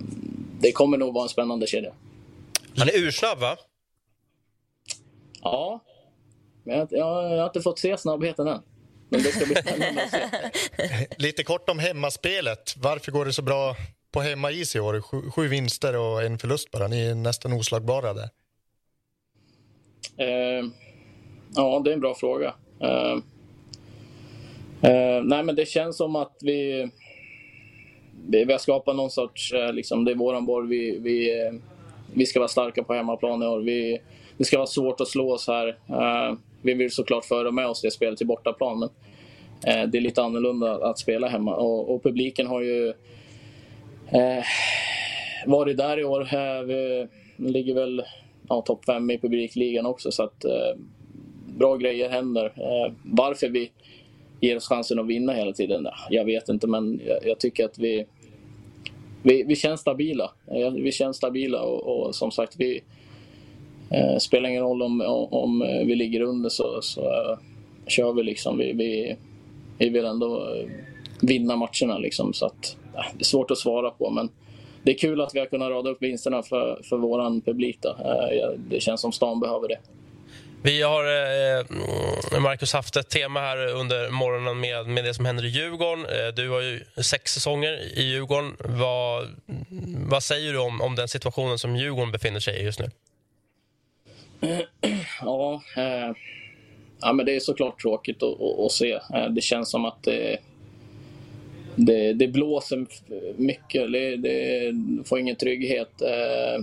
[0.60, 1.94] det kommer nog vara en spännande kedja.
[2.78, 3.58] Han är ursnabb, va?
[5.42, 5.84] Ja,
[6.64, 8.62] men jag, jag, jag har inte fått se snabbheten än.
[9.10, 11.08] Men det ska bli spännande att se.
[11.18, 12.76] Lite kort om hemmaspelet.
[12.78, 13.76] Varför går det så bra
[14.14, 15.02] på hemmais i år?
[15.02, 16.88] Sju, sju vinster och en förlust bara.
[16.88, 18.30] Ni är nästan oslagbara där.
[20.18, 20.66] Eh,
[21.56, 22.54] ja, det är en bra fråga.
[22.80, 23.18] Eh,
[24.92, 26.90] eh, nej, men det känns som att vi,
[28.28, 29.54] vi, vi har skapat någon sorts...
[29.54, 30.68] Eh, liksom, det är våran boll.
[30.68, 31.54] Vi, vi, eh,
[32.14, 33.60] vi ska vara starka på hemmaplan i år.
[33.60, 34.02] Vi,
[34.38, 35.68] det ska vara svårt att slå oss här.
[35.68, 38.80] Eh, vi vill såklart föra med oss det spelet till bortaplan.
[38.80, 38.90] Men
[39.92, 41.56] det är lite annorlunda att spela hemma.
[41.56, 42.94] Och, och publiken har ju
[44.12, 44.44] eh,
[45.46, 46.22] varit där i år.
[46.22, 48.04] Eh, vi ligger väl
[48.50, 50.12] ja, topp fem i publikligan också.
[50.12, 50.80] Så att, eh,
[51.58, 52.46] bra grejer händer.
[52.46, 53.72] Eh, varför vi
[54.42, 55.88] ger oss chansen att vinna hela tiden?
[56.10, 58.06] Jag vet inte, men jag, jag tycker att vi,
[59.24, 60.32] vi, vi känns stabila.
[60.48, 62.82] Eh, vi känns stabila och, och som sagt, vi,
[63.94, 65.02] Eh, spelar ingen roll om,
[65.32, 67.38] om vi ligger under så, så eh,
[67.88, 68.58] kör vi liksom.
[68.58, 69.16] Vi, vi,
[69.78, 70.70] vi vill ändå eh,
[71.22, 72.34] vinna matcherna liksom.
[72.34, 74.30] Så att, det är svårt att svara på men
[74.84, 77.78] det är kul att vi har kunnat rada upp vinsterna för, för våran publik.
[77.82, 77.90] Då.
[77.90, 79.78] Uh, det känns som stan behöver det.
[80.66, 85.46] Vi har, eh, Marcus, haft ett tema här under morgonen med, med det som händer
[85.46, 86.06] i Djurgården.
[86.06, 88.56] Eh, du har ju sex säsonger i Djurgården.
[88.60, 89.28] Vad,
[90.08, 92.90] vad säger du om, om den situationen som Djurgården befinner sig i just nu?
[95.22, 96.16] Ja, eh,
[97.02, 98.92] ja men det är såklart tråkigt att, att, att se.
[98.92, 100.38] Eh, det känns som att det,
[101.76, 102.86] det, det blåser
[103.36, 103.92] mycket.
[103.92, 104.74] Det, det,
[105.06, 106.56] får ingen trygghet, eh,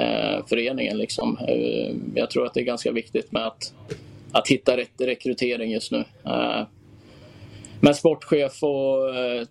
[0.00, 0.98] eh, föreningen.
[0.98, 1.38] Liksom.
[1.48, 3.74] Eh, jag tror att det är ganska viktigt med att,
[4.32, 6.04] att hitta rätt rekrytering just nu.
[6.24, 6.62] Eh,
[7.80, 9.46] men sportchef och eh,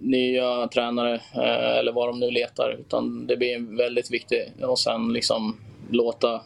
[0.00, 4.62] nya tränare, eh, eller vad de nu letar, utan det blir väldigt viktigt.
[4.62, 5.56] Och sen liksom
[5.90, 6.40] låta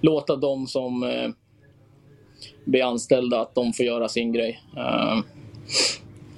[0.00, 1.30] låta de som eh,
[2.64, 4.60] blir anställda att de får göra sin grej.
[4.76, 5.18] Eh,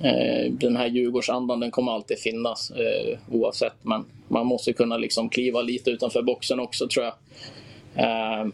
[0.02, 5.28] Eh, den här Djurgårdsandan den kommer alltid finnas eh, oavsett men man måste kunna liksom
[5.28, 7.14] kliva lite utanför boxen också tror jag.
[7.94, 8.46] Eh,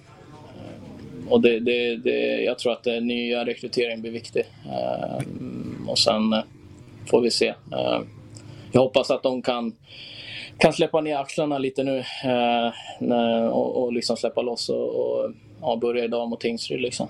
[1.28, 4.42] och det, det, det, jag tror att den nya rekryteringen blir viktig.
[5.86, 6.34] och sen
[7.10, 7.54] får vi se.
[8.72, 9.72] jag hoppas att de kan
[10.58, 15.76] kan släppa ner axlarna lite nu eh, och, och liksom släppa loss och, och ja,
[15.76, 16.80] börja idag mot Tingsryd.
[16.80, 17.08] Liksom.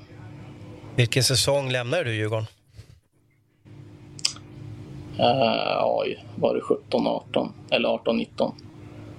[0.97, 2.47] Vilken säsong lämnar du Djurgården?
[5.19, 8.55] Uh, oj, var det 17, 18 eller 18, 19?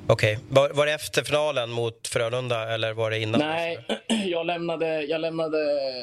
[0.07, 0.33] Okej.
[0.33, 0.45] Okay.
[0.49, 3.39] Var, var, det efter finalen mot Frölunda eller var det innan?
[3.39, 3.77] Nej,
[4.25, 5.57] jag lämnade, jag lämnade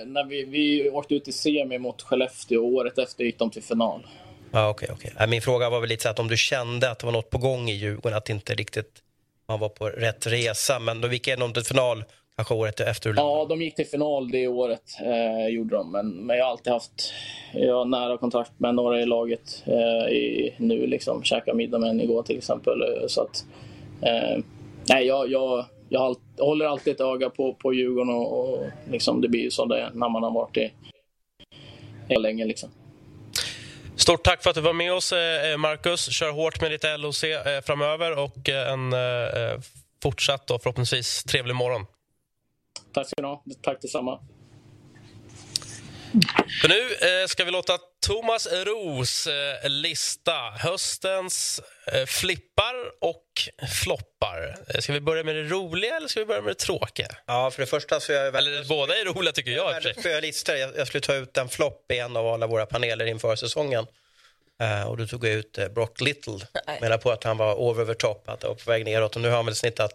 [0.06, 3.62] när vi, vi åkte ut i semi mot Skellefteå och året efter gick de till
[3.62, 4.06] final.
[4.52, 5.26] Ja, okay, okay.
[5.26, 7.38] Min fråga var väl lite så att om du kände att det var något på
[7.38, 9.02] gång i Djurgården, att inte riktigt
[9.48, 10.78] man var på rätt resa.
[10.78, 12.04] Men då gick de till final
[12.36, 13.14] kanske året efter?
[13.16, 15.92] Ja, de gick till final det året, eh, gjorde de.
[15.92, 17.12] Men, men jag har alltid haft
[17.52, 20.86] jag har nära kontakt med några i laget eh, i, nu.
[20.86, 23.04] Liksom, käkade middag med en igår till exempel.
[23.08, 23.44] Så att,
[24.02, 24.42] eh,
[24.88, 28.64] nej, jag, jag, jag, all, jag, håller alltid ett öga på, på Djurgården och, och
[28.90, 30.72] liksom, det blir ju så det när man har varit i,
[32.08, 32.44] i länge.
[32.44, 32.70] Liksom.
[33.96, 36.10] Stort tack för att du var med oss, eh, eh, Marcus.
[36.10, 38.94] Kör hårt med ditt LOC eh, framöver och en
[40.02, 41.86] fortsatt och förhoppningsvis trevlig morgon.
[42.96, 43.44] Tack ska ni ha.
[43.62, 44.20] Tack detsamma.
[46.62, 49.28] För nu ska vi låta Thomas Ros
[49.64, 51.60] lista höstens
[52.06, 53.24] flippar och
[53.84, 54.56] floppar.
[54.80, 57.08] Ska vi börja med det roliga eller ska vi börja med det tråkiga?
[57.26, 58.54] Ja, för det första så är jag väldigt...
[58.54, 59.74] Eller båda är roliga tycker jag.
[59.82, 60.54] jag, jag, listor.
[60.56, 63.86] Jag, jag skulle ta ut en flopp i en av alla våra paneler inför säsongen.
[64.60, 66.38] Eh, och då tog jag ut eh, Brock Little.
[66.80, 69.16] Menar på att han var over the top, att han var på väg neråt.
[69.16, 69.92] Och nu har han väl snittat,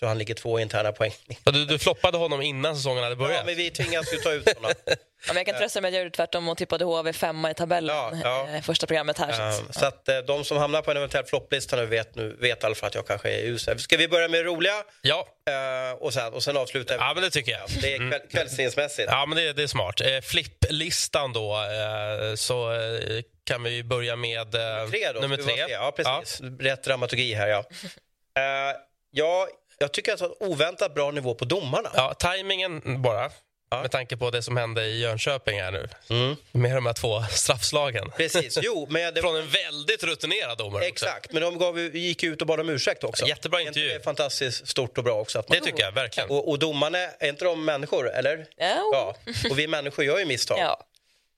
[0.00, 1.12] tror han ligger två interna poäng.
[1.44, 3.36] Ja, du, du floppade honom innan säsongen hade börjat.
[3.38, 4.72] Ja, men vi tvingas ju ta ut honom.
[5.26, 7.54] Ja, men jag kan trösta med att jag gjorde tvärtom och tippade HV femma i
[7.54, 8.48] tabellen Ja, ja.
[8.56, 9.52] eh, första programmet här.
[9.52, 12.62] Så Så att eh, de som hamnar på en eventuell flopplista nu vet, nu vet
[12.62, 13.78] i alla fall att jag kanske är usel.
[13.78, 14.72] Ska vi börja med det roliga?
[15.02, 15.26] Ja.
[15.48, 17.00] Eh, och, sen, och sen avslutar vi.
[17.00, 17.60] Ja, men det tycker jag.
[17.82, 19.08] Det är kväll, kvällstidningsmässigt.
[19.10, 20.00] Ja, men det, det är smart.
[20.00, 25.66] Eh, Flipplistan då, eh, så eh, kan vi börja med eh, Tre då, nummer tre.
[25.68, 26.40] Ja, precis.
[26.60, 27.64] Rätt dramaturgi här, ja.
[28.38, 28.76] Eh,
[29.10, 29.48] ja,
[29.80, 31.90] jag tycker att det var en oväntat bra nivå på domarna.
[31.94, 33.30] Ja, tajmingen bara.
[33.82, 35.88] Med tanke på det som hände i Jönköping här nu.
[36.52, 38.02] Med de här två straffslagen.
[38.02, 38.16] Mm.
[38.16, 38.58] Precis.
[38.62, 42.46] Jo, men det Från en väldigt rutinerad domare Exakt, men de gav, gick ut och
[42.46, 43.26] bad om ursäkt också.
[43.26, 43.88] Jättebra intervju.
[43.88, 45.38] Det är fantastiskt stort och bra också.
[45.38, 45.58] Att man...
[45.58, 46.30] Det tycker jag verkligen.
[46.30, 48.46] Och, och domarna, är inte de människor, eller?
[48.56, 48.90] Ja.
[48.92, 49.16] ja.
[49.50, 50.58] Och vi människor gör ju misstag.
[50.58, 50.86] Ja.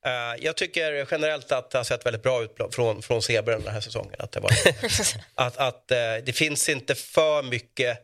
[0.06, 3.74] Eh, jag tycker generellt att det har sett väldigt bra ut från, från zebran den
[3.74, 4.16] här säsongen.
[4.18, 4.50] Att det, var,
[5.34, 7.98] att, att eh, det finns inte för mycket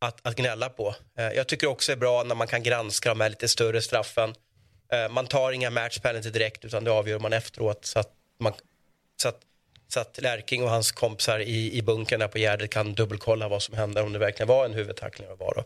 [0.00, 0.94] att, att gnälla på.
[1.18, 3.82] Eh, jag tycker också det är bra när man kan granska de här lite större
[3.82, 4.34] straffen.
[4.92, 7.84] Eh, man tar inga match penalty direkt utan det avgör man efteråt.
[7.84, 8.08] Så att,
[8.40, 8.52] man,
[9.22, 9.40] så att,
[9.88, 13.62] så att Lärking och hans kompisar i, i bunkern där på Gärdet kan dubbelkolla vad
[13.62, 15.28] som hände om det verkligen var en huvudtackling.
[15.38, 15.64] Var då.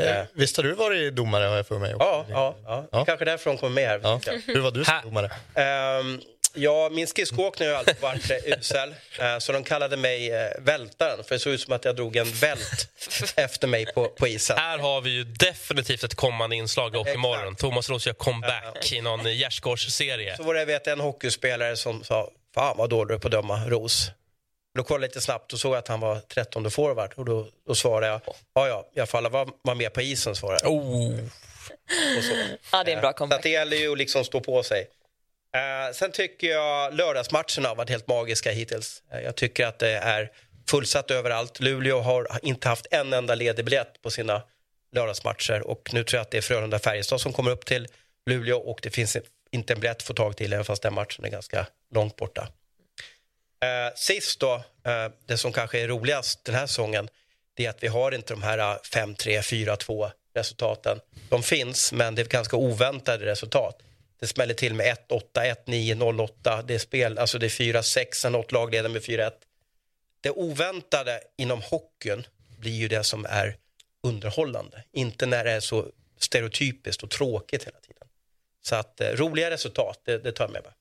[0.00, 1.94] Eh, Visst har du varit domare har jag för mig?
[1.94, 2.06] Också.
[2.06, 2.84] Ja, ja, ja.
[2.92, 3.04] Ja.
[3.04, 4.00] kanske därför de kommer med här.
[4.02, 4.20] Ja.
[4.46, 5.30] Hur var du som domare?
[5.54, 6.20] Ehm,
[6.56, 8.94] ja, min skridskoåkning har ju alltid varit eh, usel.
[9.18, 12.16] Eh, så de kallade mig uh, vältaren, för det såg ut som att jag drog
[12.16, 12.88] en vält
[13.36, 14.58] efter mig på, på isen.
[14.58, 17.56] Här har vi ju definitivt ett kommande inslag i Hockeymorgon.
[17.56, 20.36] Thomas Roos gör comeback i någon gärdsgårdsserie.
[20.36, 23.28] Så var det jag vet, en hockeyspelare som sa, fan vad dålig du är på
[23.28, 24.10] att döma Ros.
[24.76, 27.74] Då kollade jag lite snabbt och såg att han var 13 forward och då, då
[27.74, 28.20] svarade jag,
[28.54, 30.72] ja ja, i alla fall var, var med på isen svarade jag.
[30.72, 31.18] Oh.
[32.18, 32.32] Och så.
[32.72, 33.38] ja, det är en bra Så comeback.
[33.38, 34.88] att det gäller ju att liksom stå på sig.
[35.56, 39.02] Eh, sen tycker jag lördagsmatcherna har varit helt magiska hittills.
[39.12, 40.30] Eh, jag tycker att det är
[40.70, 41.60] fullsatt överallt.
[41.60, 44.42] Luleå har inte haft en enda ledig biljett på sina
[44.92, 47.88] lördagsmatcher och nu tror jag att det är Frölunda-Färjestad som kommer upp till
[48.26, 49.16] Luleå och det finns
[49.50, 52.48] inte en biljett att få tag till även fast den matchen är ganska långt borta.
[53.62, 54.54] Eh, sist då,
[54.86, 57.08] eh, det som kanske är roligast den här säsongen,
[57.54, 61.00] det är att vi har inte de här eh, 5-3, 4-2 resultaten.
[61.28, 63.82] De finns, men det är ganska oväntade resultat.
[64.20, 65.20] Det smäller till med 1-8,
[65.66, 65.94] 1-9,
[66.44, 66.64] 0-8.
[66.66, 69.30] Det är spel, alltså det är 4-6, något lag leder med 4-1.
[70.20, 72.26] Det oväntade inom hockeyn
[72.58, 73.56] blir ju det som är
[74.02, 74.84] underhållande.
[74.92, 78.08] Inte när det är så stereotypiskt och tråkigt hela tiden.
[78.62, 80.72] Så att eh, roliga resultat, det, det tar jag med mig.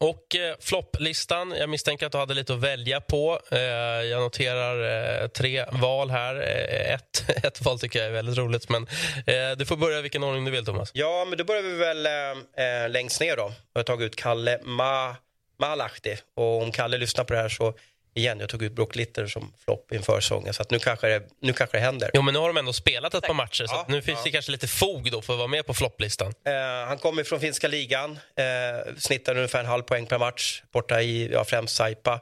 [0.00, 3.40] Och eh, flopplistan, jag misstänker att du hade lite att välja på.
[3.50, 6.34] Eh, jag noterar eh, tre val här.
[6.34, 8.86] Eh, ett, ett val tycker jag är väldigt roligt, men
[9.26, 10.90] eh, du får börja i vilken ordning du vill, Thomas.
[10.94, 13.52] Ja, men då börjar vi väl eh, eh längst ner då.
[13.72, 15.16] Jag har tagit ut Kalle Ma
[15.58, 16.16] Malahti.
[16.36, 17.74] Och om Kalle lyssnar på det här så
[18.18, 20.54] igen, jag tog ut Brock Litter som flopp inför säsongen.
[20.54, 22.10] Så att nu kanske det, nu kanske det händer.
[22.14, 24.24] Jo, men nu har de ändå spelat ett par matcher, så Ja, att nu finns
[24.24, 26.34] det kanske lite fog då för att vara med på flopplistan.
[26.44, 26.52] Eh,
[26.86, 31.28] han kommer från finska ligan, eh, snittar ungefär en halv poäng per match borta i
[31.32, 32.20] ja, främst Saipa.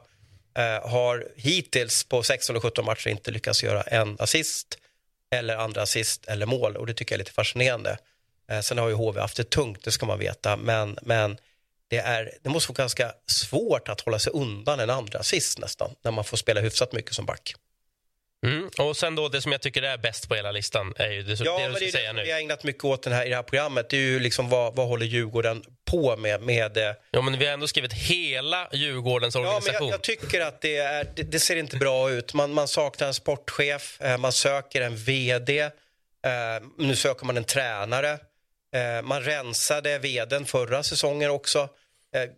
[0.57, 4.77] Eh, har hittills på 16 och 17 matcher inte lyckats göra en assist
[5.31, 7.97] eller andra assist eller mål och det tycker jag är lite fascinerande.
[8.51, 11.37] Eh, sen har ju HV haft det tungt, det ska man veta, men, men
[11.87, 15.95] det, är, det måste vara ganska svårt att hålla sig undan en andra assist nästan
[16.03, 17.53] när man får spela hyfsat mycket som back.
[18.45, 18.69] Mm.
[18.79, 21.39] Och sen då det som jag tycker är bäst på hela listan är ju det,
[21.39, 22.23] Ja, det men du det ska ju säga det nu.
[22.23, 23.89] vi har ägnat mycket åt den här, i det här programmet.
[23.89, 26.41] Det är ju liksom vad, vad håller Djurgården på med?
[26.41, 29.87] med eh, Ja, men vi har ändå skrivit hela Djurgårdens Ja, men organisation.
[29.87, 32.33] jag, jag tycker att det, är, det, det ser inte bra ut.
[32.33, 35.69] Man, man saknar en sportchef, eh, man söker en vd, eh,
[36.77, 38.19] nu söker man en tränare.
[38.75, 41.69] Eh, man rensade vdn förra säsongen också.
[42.13, 42.29] Eh,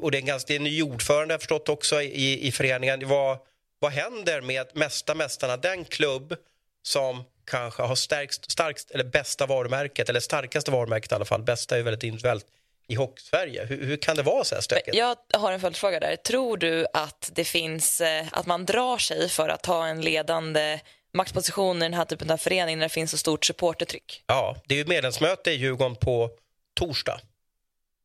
[0.00, 2.52] och det är, en ganska, det är en ny ordförande jag förstått också i, i
[2.52, 3.08] föreningen.
[3.08, 3.38] Vad,
[3.78, 6.36] vad händer med Mesta Mästarna, den klubb
[6.82, 11.74] som kanske har stärkst, starkst, eller bästa varumärket, eller starkaste varumärket i alla fall, bästa
[11.74, 12.46] är ju väldigt individuellt,
[12.88, 13.64] i Hockey-Sverige.
[13.64, 14.96] Hur, hur kan det vara så här stökigt?
[14.96, 16.16] Jag har en följdfråga där.
[16.16, 20.80] Tror du att det finns, eh, att man drar sig för att ha en ledande
[21.18, 24.22] maktposition i den här typen av förening när det finns så stort supportertryck?
[24.26, 26.30] Ja, det är ju medlemsmöte i Djurgården på
[26.74, 27.20] torsdag.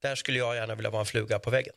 [0.02, 1.74] Där skulle jag gärna vilja vara en fluga på väggen.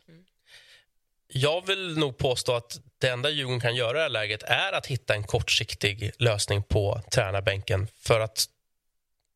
[1.28, 4.72] Jag vill nog påstå att det enda Djurgården kan göra i det här läget är
[4.72, 8.46] att hitta en kortsiktig lösning på tränarbänken för att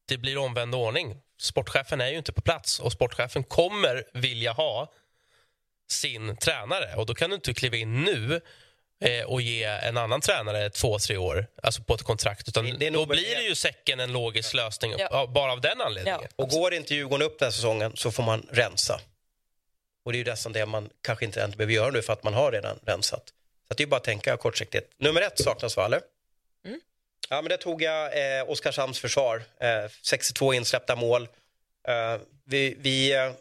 [0.08, 1.16] det blir omvänd ordning.
[1.38, 4.92] Sportchefen är ju inte på plats och sportchefen kommer vilja ha
[5.88, 8.40] sin tränare och då kan du inte kliva in nu
[9.26, 12.48] och ge en annan tränare två, tre år alltså på ett kontrakt.
[12.48, 15.08] Utan Det- det är då blir det ju säcken en logisk lösning Ja.
[15.10, 16.20] ja, bara av den anledningen.
[16.36, 19.00] Och går inte Djurgården upp den här säsongen så får man rensa.
[20.04, 22.22] Och det är ju nästan det man kanske inte ens behöver göra nu för att
[22.24, 23.22] man har redan rensat.
[23.68, 24.92] Så det är bara att tänka kortsiktigt.
[24.98, 26.00] Nummer ett saknas va, eller?
[26.64, 26.80] Mm.
[27.28, 29.42] Ja, men det tog jag eh, Oskarshamns försvar.
[29.60, 31.28] Eh, 62 insläppta mål.
[31.88, 33.32] Eh, vi vi eh,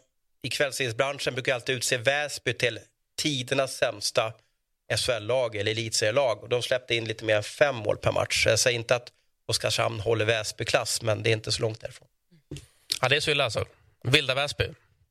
[0.42, 2.78] i kvällstidningsbranschen brukar alltid utse Väsby till
[3.18, 4.32] tidernas sämsta
[4.96, 6.42] SHL-lag eller elitserielag.
[6.42, 8.46] Och de släppte in lite mer än fem mål per match.
[8.46, 9.12] Jag säger inte att
[9.46, 12.08] Oskarshamn håller Väsby-klass, men det är inte så långt därifrån.
[13.00, 13.64] Ja, det är så illa alltså.
[14.02, 14.68] Vilda Väsby.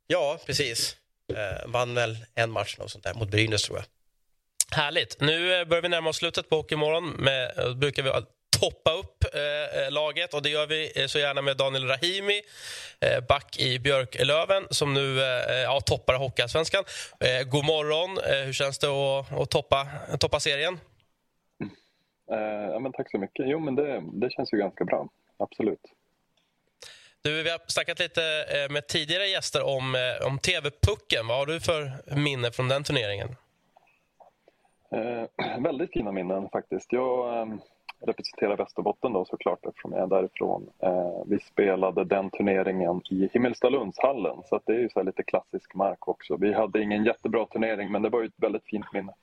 [0.07, 0.95] Ja, precis.
[1.33, 3.85] Eh, vann väl en match och sånt där mot Brynäs tror jag.
[4.77, 5.21] Härligt.
[5.21, 7.09] Nu eh, börjar vi närma oss slutet på Hockeymorgon.
[7.09, 8.09] Med, då brukar vi
[8.59, 12.41] toppa upp eh, laget och det gör vi eh, så gärna med Daniel Rahimi,
[12.99, 16.83] eh, back i Björklöven som nu eh, ja, toppar Hockeyallsvenskan.
[17.19, 18.17] Eh, god morgon.
[18.17, 19.87] Eh, hur känns det att, att toppa,
[20.19, 20.79] toppa serien?
[22.31, 23.45] Eh, ja, men tack så mycket.
[23.47, 25.09] Jo, men det, det känns ju ganska bra.
[25.37, 25.81] Absolut.
[27.21, 31.27] Du, vi har snackat lite eh, med tidigare gäster om, eh, om TV-pucken.
[31.27, 33.35] Vad har du för minne från den turneringen?
[34.91, 36.93] Eh, väldigt fina minnen faktiskt.
[36.93, 37.55] Jag eh,
[38.01, 40.69] representerar Västerbotten då såklart eftersom jag är därifrån.
[40.83, 45.75] Eh, vi spelade den turneringen i Himmelstalundshallen så att det är ju så lite klassisk
[45.75, 46.37] mark också.
[46.37, 49.13] Vi hade ingen jättebra turnering men det var ju ett väldigt fint minne.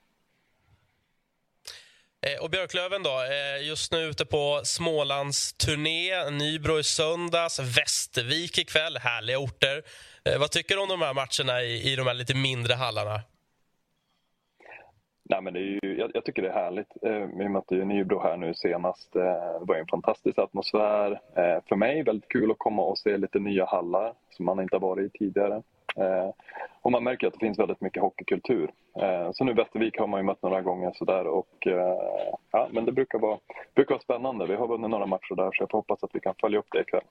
[2.25, 6.29] Eh, och Björklöven då, eh, just nu ute på Smålands turné.
[6.29, 8.97] Nybro i söndags, Västervik ikväll.
[8.97, 9.83] Härliga orter.
[10.25, 13.21] Eh, vad tycker du om de här matcherna i, i de här lite mindre hallarna?
[15.29, 16.93] Nej, men det är ju, jag, jag tycker det är härligt.
[17.01, 19.15] Eh, vi mötte ju Nybro här nu senast.
[19.15, 19.21] Eh,
[19.59, 21.11] det var en fantastisk atmosfär.
[21.11, 24.75] Eh, för mig väldigt kul att komma och se lite nya hallar som man inte
[24.75, 25.55] har varit i tidigare.
[25.97, 26.29] Eh,
[26.81, 28.71] och man märker att det finns väldigt mycket hockeykultur.
[29.01, 31.97] Eh, så nu Västervik har man ju mött några gånger sådär och eh,
[32.51, 33.37] ja, men det brukar vara,
[33.75, 34.47] brukar vara spännande.
[34.47, 36.71] Vi har vunnit några matcher där så jag får hoppas att vi kan följa upp
[36.71, 37.03] det ikväll.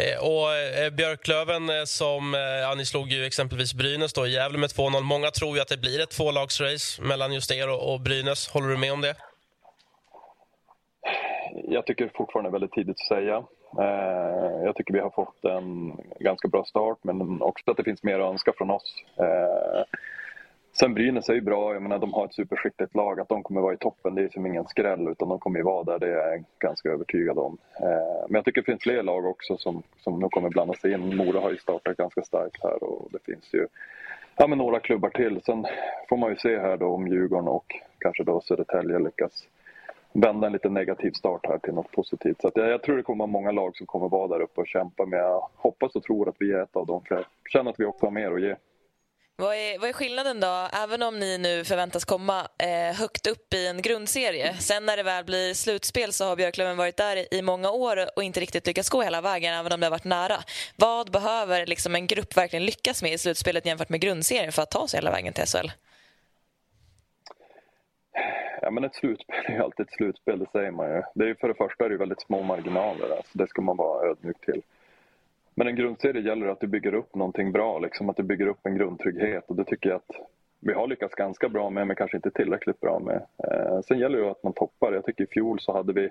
[0.00, 4.58] Eh, och eh, Björklöven eh, som, ja ni slog ju exempelvis Brynäs då i Gävle
[4.58, 5.00] med 2-0.
[5.00, 8.48] Många tror ju att det blir ett tvålagsrace mellan just er och Brynäs.
[8.48, 9.14] Håller du med om det?
[11.68, 13.44] Jag tycker fortfarande det är väldigt tidigt att säga.
[14.64, 18.20] Jag tycker vi har fått en ganska bra start men också att det finns mer
[18.20, 18.94] att önska från oss.
[20.78, 23.20] Sen Brynäs är ju bra, jag menar de har ett superskickligt lag.
[23.20, 25.64] Att de kommer vara i toppen det är som ingen skräll utan de kommer ju
[25.64, 27.58] vara där, det är jag ganska övertygad om.
[27.80, 30.92] Eh, men jag tycker det finns fler lag också som, som nog kommer blanda sig
[30.92, 31.16] in.
[31.16, 33.66] Mora har ju startat ganska starkt här och det finns ju
[34.36, 35.40] ja, men några klubbar till.
[35.46, 35.66] Sen
[36.08, 39.48] får man ju se här då om Djurgården och kanske då Södertälje lyckas
[40.12, 42.40] vända en lite negativ start här till något positivt.
[42.40, 44.66] Så jag, jag, tror det kommer vara många lag som kommer vara där uppe och
[44.66, 45.06] kämpa.
[45.06, 47.02] Men jag hoppas och tror att vi är ett av dem.
[47.08, 48.54] För jag känner att vi också har mer att ge.
[49.38, 53.54] Vad är, vad är skillnaden då, även om ni nu förväntas komma eh, högt upp
[53.54, 54.54] i en grundserie?
[54.54, 58.22] Sen när det väl blir slutspel så har Björklöven varit där i, många år och
[58.22, 60.36] inte riktigt lyckats gå hela vägen, även om det har varit nära.
[60.76, 64.70] Vad behöver liksom en grupp verkligen lyckas med i slutspelet jämfört med grundserien för att
[64.70, 65.70] ta sig hela vägen till SHL?
[68.62, 71.02] Ja, men ett slutspel är ju alltid ett slutspel, det säger man ju.
[71.14, 73.76] Det är ju för det första är det väldigt små marginaler, alltså det ska man
[73.76, 74.62] vara ödmjuk till.
[75.58, 78.66] Men en grundserie gäller att du bygger upp någonting bra, liksom att du bygger upp
[78.66, 80.16] en grundtrygghet och det tycker jag att
[80.60, 83.22] vi har lyckats ganska bra med, men kanske inte tillräckligt bra med.
[83.44, 84.92] Eh, sen gäller det att man toppar.
[84.92, 86.10] Jag tycker i fjol så hade vi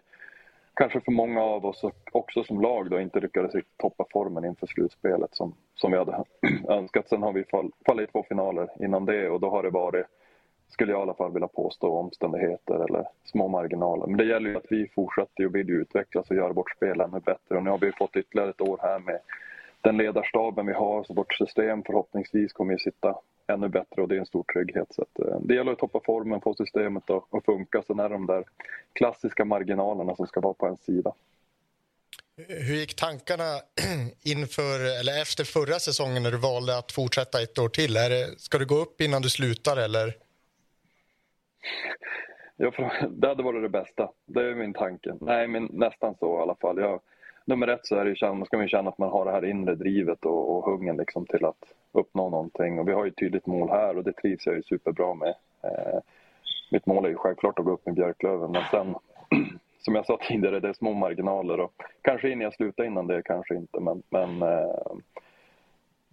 [0.74, 5.36] kanske för många av oss också som lag då inte lyckades toppa formen inför slutspelet
[5.36, 6.24] som, som vi hade
[6.70, 7.10] önskat.
[7.10, 10.06] Sen har vi fall, fallit två finaler innan det och då har det varit
[10.76, 14.08] skulle jag i alla fall vilja påstå, omständigheter eller små marginaler.
[14.08, 17.20] Men det gäller ju att vi fortsätter och vill utvecklas och göra vårt spel ännu
[17.20, 17.58] bättre.
[17.58, 19.20] Och nu har vi fått ytterligare ett år här med
[19.82, 23.16] den ledarstaben vi har, så vårt system förhoppningsvis kommer att sitta
[23.48, 24.88] ännu bättre och det är en stor trygghet.
[24.96, 27.84] Så att, eh, det gäller att toppa formen, få systemet att, att funka.
[27.88, 28.44] Sen är det de där
[28.94, 31.14] klassiska marginalerna som ska vara på en sida.
[32.48, 33.60] Hur gick tankarna
[34.24, 37.98] inför, eller efter förra säsongen när du valde att fortsätta ett år till?
[37.98, 40.25] Är det, ska du gå upp innan du slutar eller?
[42.56, 42.74] Jag,
[43.10, 44.12] det hade varit det bästa.
[44.26, 45.14] Det är min tanke.
[45.22, 46.80] Nej, men nästan så i alla fall.
[46.80, 47.00] Jag,
[47.46, 49.76] nummer ett så är det ju, ska man känna att man har det här inre
[49.76, 52.80] drivet och, och hungern liksom till att uppnå någonting.
[52.80, 55.36] Och vi har ju ett tydligt mål här och det trivs jag ju superbra med.
[55.64, 56.00] Eh,
[56.72, 58.96] mitt mål är ju självklart att gå upp med Björklöven, men sen
[59.80, 63.22] som jag sa tidigare, det är små marginaler och kanske innan jag slutar innan det,
[63.26, 64.96] kanske inte, men, men eh,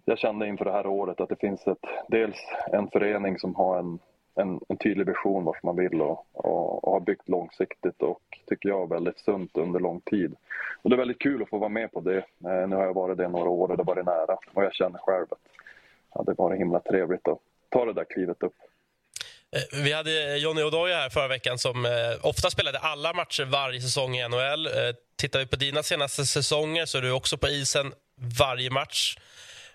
[0.05, 2.37] jag kände inför det här året att det finns ett, dels
[2.71, 3.99] en förening som har en
[4.35, 8.69] en, en tydlig vision vart man vill och, och, och har byggt långsiktigt och tycker
[8.69, 10.35] jag väldigt sunt under lång tid.
[10.81, 12.17] Och det är väldigt kul att få vara med på det.
[12.17, 14.73] Eh, nu har jag varit det några år och det har varit nära och jag
[14.73, 15.39] känner själv att
[16.13, 18.55] ja, det var himla trevligt att ta det där klivet upp.
[19.55, 23.43] Eh, vi hade eh, Johnny Odoja här förra veckan som eh, ofta spelade alla matcher
[23.43, 24.65] varje säsong i NHL.
[24.65, 24.71] Eh,
[25.15, 27.93] tittar vi på dina senaste säsonger så är du också på isen
[28.39, 29.17] varje match.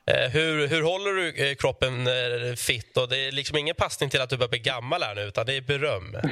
[0.08, 2.96] Eh, hur, hur håller du eh, kroppen eh, fit?
[2.96, 5.46] Och det är liksom ingen passning till att du börjar bli gammal här nu, utan
[5.46, 6.06] det är beröm.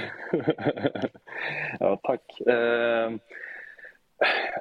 [1.81, 2.41] ja, tack.
[2.41, 3.11] Eh,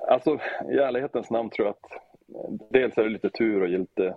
[0.07, 0.39] alltså,
[0.74, 1.91] i ärlighetens namn tror jag att
[2.70, 4.16] dels är det lite tur och lite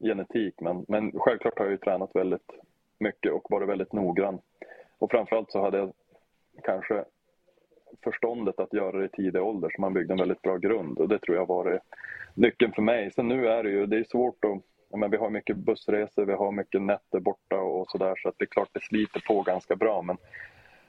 [0.00, 2.50] genetik, men, men självklart har jag ju tränat väldigt
[2.98, 4.38] mycket och varit väldigt noggrann.
[4.98, 5.92] Och framförallt så hade jag
[6.64, 7.04] kanske
[8.04, 11.08] förståndet att göra det i tidig ålder så man byggde en väldigt bra grund och
[11.08, 11.80] det tror jag var
[12.34, 13.10] nyckeln för mig.
[13.10, 14.62] Sen nu är det ju, det är svårt att
[14.98, 18.44] men vi har mycket bussresor, vi har mycket nätter borta och sådär så att det
[18.44, 20.16] är klart det sliter på ganska bra men,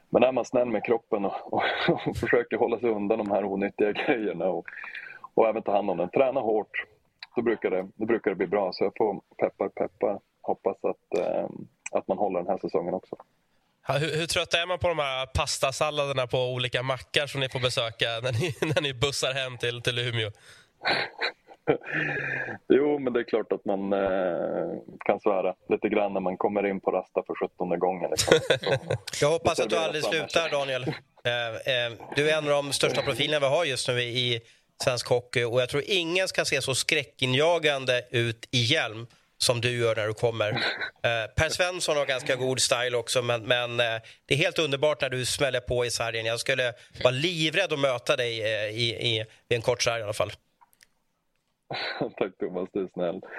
[0.10, 1.64] men är man snäll med kroppen och, och,
[2.08, 4.66] och försöker hålla sig undan de här onyttiga grejerna och,
[5.34, 6.86] och även ta hand om den, träna hårt,
[7.36, 8.72] då brukar det, då brukar det bli bra.
[8.74, 11.50] Så jag får peppar peppar hoppas att, eh,
[11.92, 13.16] att man håller den här säsongen också.
[13.94, 17.60] Hur, hur trött är man på de här pastasalladerna på olika mackar som ni får
[17.60, 20.32] besöka när ni, när ni bussar hem till, till Umeå?
[22.70, 26.68] jo, men det är klart att man eh, kan svära lite grann när man kommer
[26.68, 28.12] in på Rasta för sjuttonde gången.
[28.12, 28.40] Liksom.
[29.22, 30.84] jag hoppas att du aldrig slutar, Daniel.
[31.24, 34.42] Eh, eh, du är en av de största profilerna vi har just nu i
[34.84, 39.08] svensk hockey och jag tror ingen ska se så skräckinjagande ut i hjälm
[39.38, 40.64] som du gör när du kommer.
[41.04, 45.02] Eh, per Svensson har ganska god style också, men, men eh, det är helt underbart
[45.02, 46.26] när du smäller på i sargen.
[46.26, 46.74] Jag skulle
[47.04, 50.32] vara livrädd att möta dig eh, i, i, i en kort sarg i alla fall.
[52.18, 53.22] Tack Thomas, du är snäll.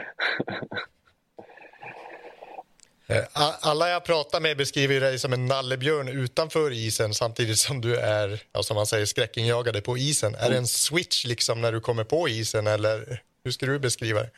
[3.11, 3.25] Eh,
[3.61, 8.43] alla jag pratar med beskriver dig som en nallebjörn utanför isen samtidigt som du är,
[8.53, 10.35] ja, som man säger, skräckinjagade på isen.
[10.35, 10.47] Mm.
[10.47, 14.21] Är det en switch liksom när du kommer på isen eller hur ska du beskriva
[14.21, 14.31] det?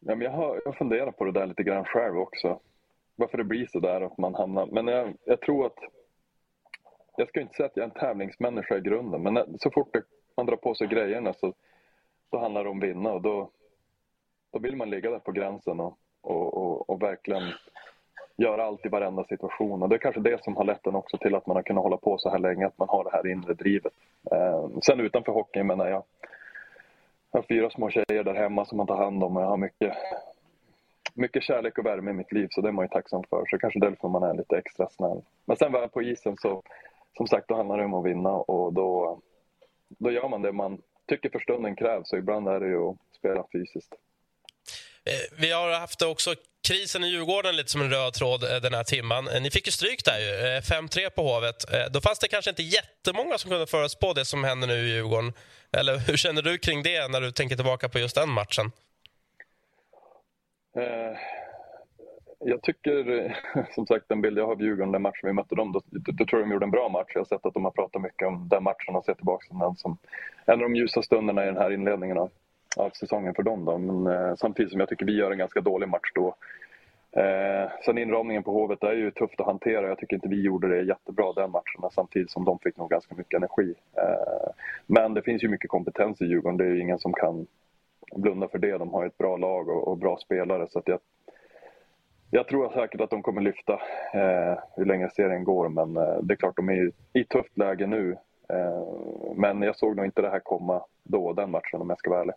[0.00, 2.60] Ja, men jag, har, jag funderar på det där lite grann själv också.
[3.16, 4.66] Varför det blir så där att man hamnar...
[4.66, 5.78] Men jag, jag tror att...
[7.16, 9.96] Jag ska inte säga att jag är en tävlingsmänniska i grunden, men så fort
[10.36, 11.54] man drar på sig grejerna så
[12.30, 13.50] då handlar det om att vinna och då,
[14.52, 17.42] då vill man ligga där på gränsen och, och, och, och verkligen
[18.36, 19.82] göra allt i varenda situation.
[19.82, 21.84] Och det är kanske det som har lett en också till att man har kunnat
[21.84, 23.92] hålla på så här länge, att man har det här inre drivet.
[24.32, 26.02] Eh, sen utanför hockeyn menar jag
[27.30, 29.96] har fyra små tjejer där hemma som man tar hand om och jag har mycket,
[31.14, 33.44] mycket kärlek och värme i mitt liv så det är man ju tacksam för.
[33.46, 35.22] Så kanske därför man är lite extra snäll.
[35.44, 36.62] Men sen väl på isen så,
[37.16, 39.20] som sagt, då handlar det om att vinna och då,
[39.88, 42.96] då gör man det man tycker för stunden krävs och ibland är det ju att
[43.12, 43.94] spela fysiskt.
[45.04, 46.34] Eh, vi har haft också
[46.68, 49.28] krisen i Djurgården lite som en röd tråd eh, den här timman.
[49.28, 51.64] Eh, ni fick ju stryk där ju, 5-3 på Hovet.
[51.90, 55.32] Då fanns det kanske inte jättemånga som kunde förutspå det som händer nu i Djurgården.
[55.72, 58.70] Eller hur känner du kring det när du tänker tillbaka på just den matchen?
[62.38, 63.36] jag tycker,
[63.74, 66.12] som sagt, den bild jag har av Djurgården, den matchen vi mötte dem, då, då,
[66.12, 67.10] då, tror jag de gjorde en bra match.
[67.14, 69.64] Jag har sett att de har pratat mycket om den matchen och sett tillbaka på
[69.64, 69.98] den som
[70.46, 72.30] en av de ljusa stunderna i den här inledningen av,
[72.76, 73.64] av säsongen för dem.
[73.64, 73.78] Då.
[73.78, 76.34] Men eh, samtidigt som jag tycker vi gör en ganska dålig match då.
[77.12, 79.88] Eh, sen inramningen på Hovet är ju tufft att hantera.
[79.88, 83.14] Jag tycker inte vi gjorde det jättebra den matchen samtidigt som de fick nog ganska
[83.14, 83.74] mycket energi.
[83.96, 84.52] Eh,
[84.86, 86.56] men det finns ju mycket kompetens i Djurgården.
[86.56, 87.46] Det är ju ingen som kan
[88.16, 88.78] blunda för det.
[88.78, 90.98] De har ett bra lag och, och bra spelare så att jag
[92.32, 93.72] jag tror säkert att de kommer lyfta
[94.14, 97.86] eh, hur länge serien går, men eh, det är klart de är i, tufft läge
[97.86, 98.16] nu.
[98.48, 98.82] Eh,
[99.34, 102.20] men jag såg nog inte det här komma då, den matchen, om jag ska vara
[102.20, 102.34] ärlig.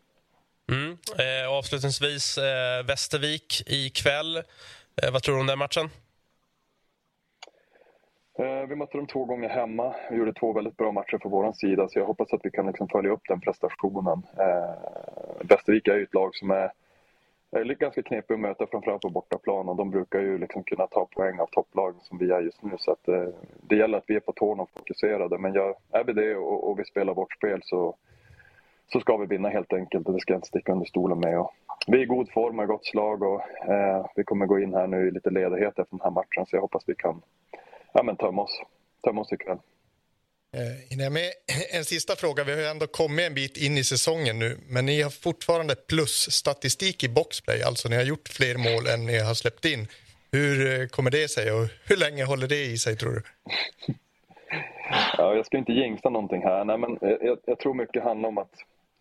[0.71, 0.91] Mm.
[0.91, 4.37] Eh, avslutningsvis, eh, Västervik ikväll.
[4.37, 5.89] Eh, vad tror du om den matchen?
[8.39, 9.95] Eh, vi mötte dem två gånger hemma.
[10.11, 12.67] Vi gjorde två väldigt bra matcher för vår sida, så jag hoppas att vi kan
[12.67, 14.21] liksom följa upp den prestationen.
[14.37, 14.75] Eh,
[15.41, 16.71] Västervik är ju ett lag som är
[17.55, 21.05] är ganska knepigt att möta framförallt på bortaplan och de brukar ju liksom kunna ta
[21.05, 23.27] poäng av topplagen som vi är just nu så att eh,
[23.61, 26.69] det gäller att vi är på tårna och fokuserade men gör, är vi det och,
[26.69, 27.95] och, vi spelar vårt spel så,
[28.91, 31.39] så ska vi vinna helt enkelt och det ska jag inte sticka under stolen med.
[31.39, 31.51] Och
[31.87, 34.87] vi är i god form och gott slag och eh, vi kommer gå in här
[34.87, 37.21] nu i lite ledighet efter den här matchen så jag hoppas vi kan
[37.93, 38.61] ja, men tömma oss,
[39.03, 39.57] tömma oss ikväll.
[40.53, 41.31] Eh, med
[41.73, 42.43] en sista fråga.
[42.43, 47.03] Vi har ändå kommit en bit in i säsongen nu men ni har fortfarande plusstatistik
[47.03, 47.61] i boxplay.
[47.63, 49.87] Alltså ni har gjort fler mål än ni har släppt in.
[50.31, 53.21] Hur eh, kommer det sig och hur länge håller det i sig tror du?
[55.17, 56.65] Ja, jag ska inte jinxa någonting här.
[56.65, 58.51] Nej, men jag, jag tror mycket handlar om att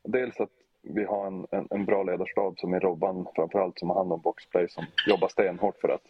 [0.03, 0.51] dels att
[0.83, 4.21] vi har en, en, en bra ledarstab som är Robban framförallt som har hand om
[4.21, 6.05] boxplay som jobbar stenhårt för att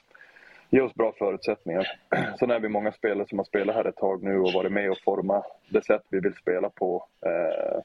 [0.70, 1.86] ge oss bra förutsättningar.
[2.38, 4.90] Sen är vi många spelare som har spelat här ett tag nu och varit med
[4.90, 7.06] och format det sätt vi vill spela på.
[7.26, 7.80] Eh,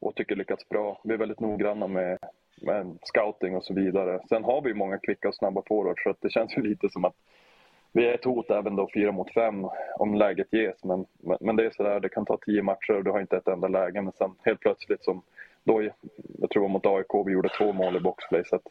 [0.00, 1.00] och tycker lyckats bra.
[1.04, 2.18] Vi är väldigt noggranna med,
[2.62, 4.20] med scouting och så vidare.
[4.28, 7.04] Sen har vi många kvicka och snabba forwards så att det känns ju lite som
[7.04, 7.16] att
[7.96, 9.66] vi är ett hot även då fyra mot fem
[9.96, 10.84] om läget ges.
[10.84, 13.36] Men, men, men det är sådär, det kan ta tio matcher och du har inte
[13.36, 14.02] ett enda läge.
[14.02, 15.22] Men sen helt plötsligt som
[15.64, 18.44] då, jag tror det var mot AIK, vi gjorde två mål i boxplay.
[18.44, 18.68] Så att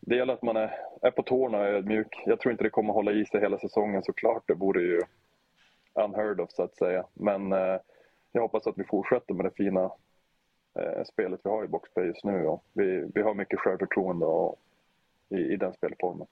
[0.00, 2.22] det gäller att man är, är på tårna och är ödmjuk.
[2.26, 4.42] Jag tror inte det kommer hålla i sig hela säsongen såklart.
[4.46, 5.00] Det vore ju
[5.94, 7.04] unheard of så att säga.
[7.14, 7.76] Men eh,
[8.32, 9.90] jag hoppas att vi fortsätter med det fina
[10.78, 12.46] eh, spelet vi har i boxplay just nu.
[12.46, 14.56] Och vi, vi har mycket självförtroende och,
[15.28, 16.26] i, i den spelformen.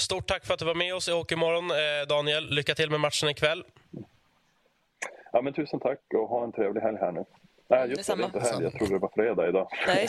[0.00, 2.50] Stort tack för att du var med oss i Hockeymorgon, eh, Daniel.
[2.50, 3.64] Lycka till med matchen ikväll.
[5.32, 7.24] Ja, men tusen tack och ha en trevlig helg här nu.
[7.68, 8.62] Nej, just det, det är inte helg.
[8.64, 9.68] Jag trodde det var fredag idag.
[9.86, 10.08] Nej,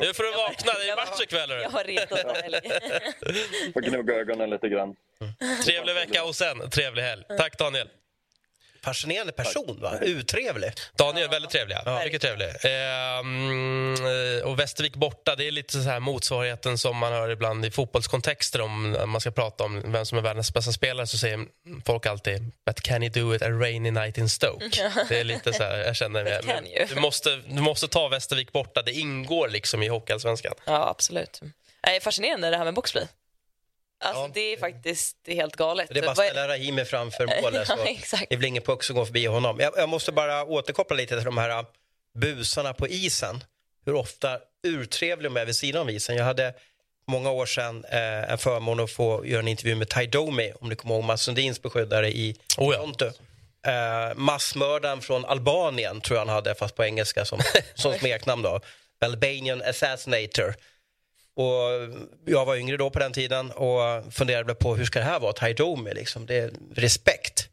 [0.00, 1.50] Nu får du vakna, det är match ikväll.
[1.50, 2.60] Jag har retat helg.
[3.72, 4.96] Får gnugga ögonen lite grann.
[5.64, 7.22] Trevlig vecka och sen trevlig helg.
[7.38, 7.88] Tack Daniel.
[8.84, 9.98] Fascinerande person, va?
[10.02, 10.72] Urtrevlig.
[10.96, 11.76] Daniel, väldigt trevlig.
[11.84, 12.00] Ja.
[12.04, 12.48] Mycket trevlig.
[12.64, 13.94] Ehm,
[14.44, 18.60] och Västervik borta, det är lite så här motsvarigheten som man hör ibland i fotbollskontexter
[18.60, 21.46] om man ska prata om vem som är världens bästa spelare så säger
[21.86, 25.52] folk alltid “But can you do it a rainy night in Stoke?” Det är lite
[25.52, 26.26] så här, jag känner
[26.78, 26.86] you?
[26.94, 30.54] du, måste, du måste ta Västervik borta, det ingår liksom i Hockeyallsvenskan.
[30.64, 31.40] Ja, absolut.
[31.82, 33.08] Det är fascinerande det här med boxplay.
[34.00, 35.88] Alltså, Det är faktiskt det är helt galet.
[35.90, 37.68] Det är bara att ställa Rahimi framför målet.
[37.68, 38.26] Ja, så exakt.
[38.30, 39.60] det blir ingen puck som går förbi honom.
[39.60, 41.64] Jag, jag måste bara återkoppla lite till de här äh,
[42.18, 43.44] busarna på isen.
[43.86, 46.16] Hur ofta urtrevliga de är vid sidan av isen.
[46.16, 46.54] Jag hade
[47.08, 50.68] många år sedan eh, en förmån att få göra en intervju med Ty Domi, om
[50.68, 52.78] ni kommer ihåg Mats Sundins beskyddare i Oh ja.
[52.78, 53.06] Toronto.
[53.66, 57.40] Eh, massmördaren från Albanien tror jag han hade, fast på engelska som,
[57.74, 58.60] som smeknamn då.
[59.04, 60.54] Albanian Assassinator.
[61.34, 61.70] Och
[62.24, 65.32] jag var yngre då på den tiden och funderade på hur ska det här vara,
[65.32, 65.54] Ty
[65.94, 66.26] liksom.
[66.26, 67.48] Det är respekt.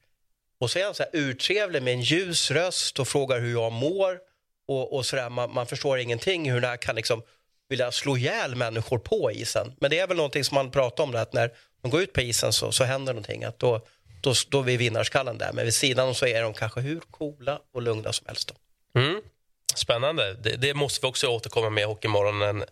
[0.59, 3.71] Och så är han så här urtrevlig med en ljus röst och frågar hur jag
[3.71, 4.19] mår.
[4.67, 7.21] Och, och så där, man, man förstår ingenting hur det här kan liksom
[7.69, 9.73] vilja slå ihjäl människor på isen.
[9.79, 11.51] Men det är väl någonting som man pratar om, det, att när
[11.81, 13.43] de går ut på isen så, så händer någonting.
[13.43, 13.81] Att då,
[14.21, 15.53] då, då är vi vinnarskallen där.
[15.53, 18.47] Men vid sidan så är de kanske hur coola och lugna som helst.
[18.47, 18.99] Då.
[18.99, 19.21] Mm.
[19.77, 20.33] Spännande.
[20.33, 22.41] Det, det måste vi också återkomma med i Hockeymorgon.
[22.41, 22.63] En,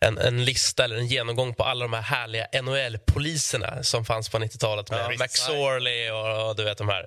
[0.00, 4.38] en, en lista eller en genomgång på alla de här härliga NHL-poliserna som fanns på
[4.38, 5.46] 90-talet med Ja, Max visst.
[5.46, 7.06] Sorley och, och du vet de här.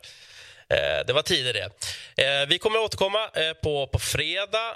[0.73, 1.69] Eh, det var tider det.
[2.23, 4.75] Eh, vi kommer att återkomma eh, på, på fredag.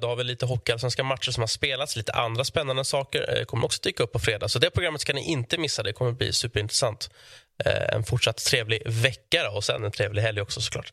[0.00, 1.96] Då har vi lite hockeyallsvenska matcher som har spelats.
[1.96, 4.48] Lite andra spännande saker kommer också dyka upp på fredag.
[4.48, 5.82] Så det programmet ska ni inte missa.
[5.82, 7.10] Det kommer bli superintressant.
[7.64, 10.92] En fortsatt trevlig vecka då, och sen en trevlig helg också såklart.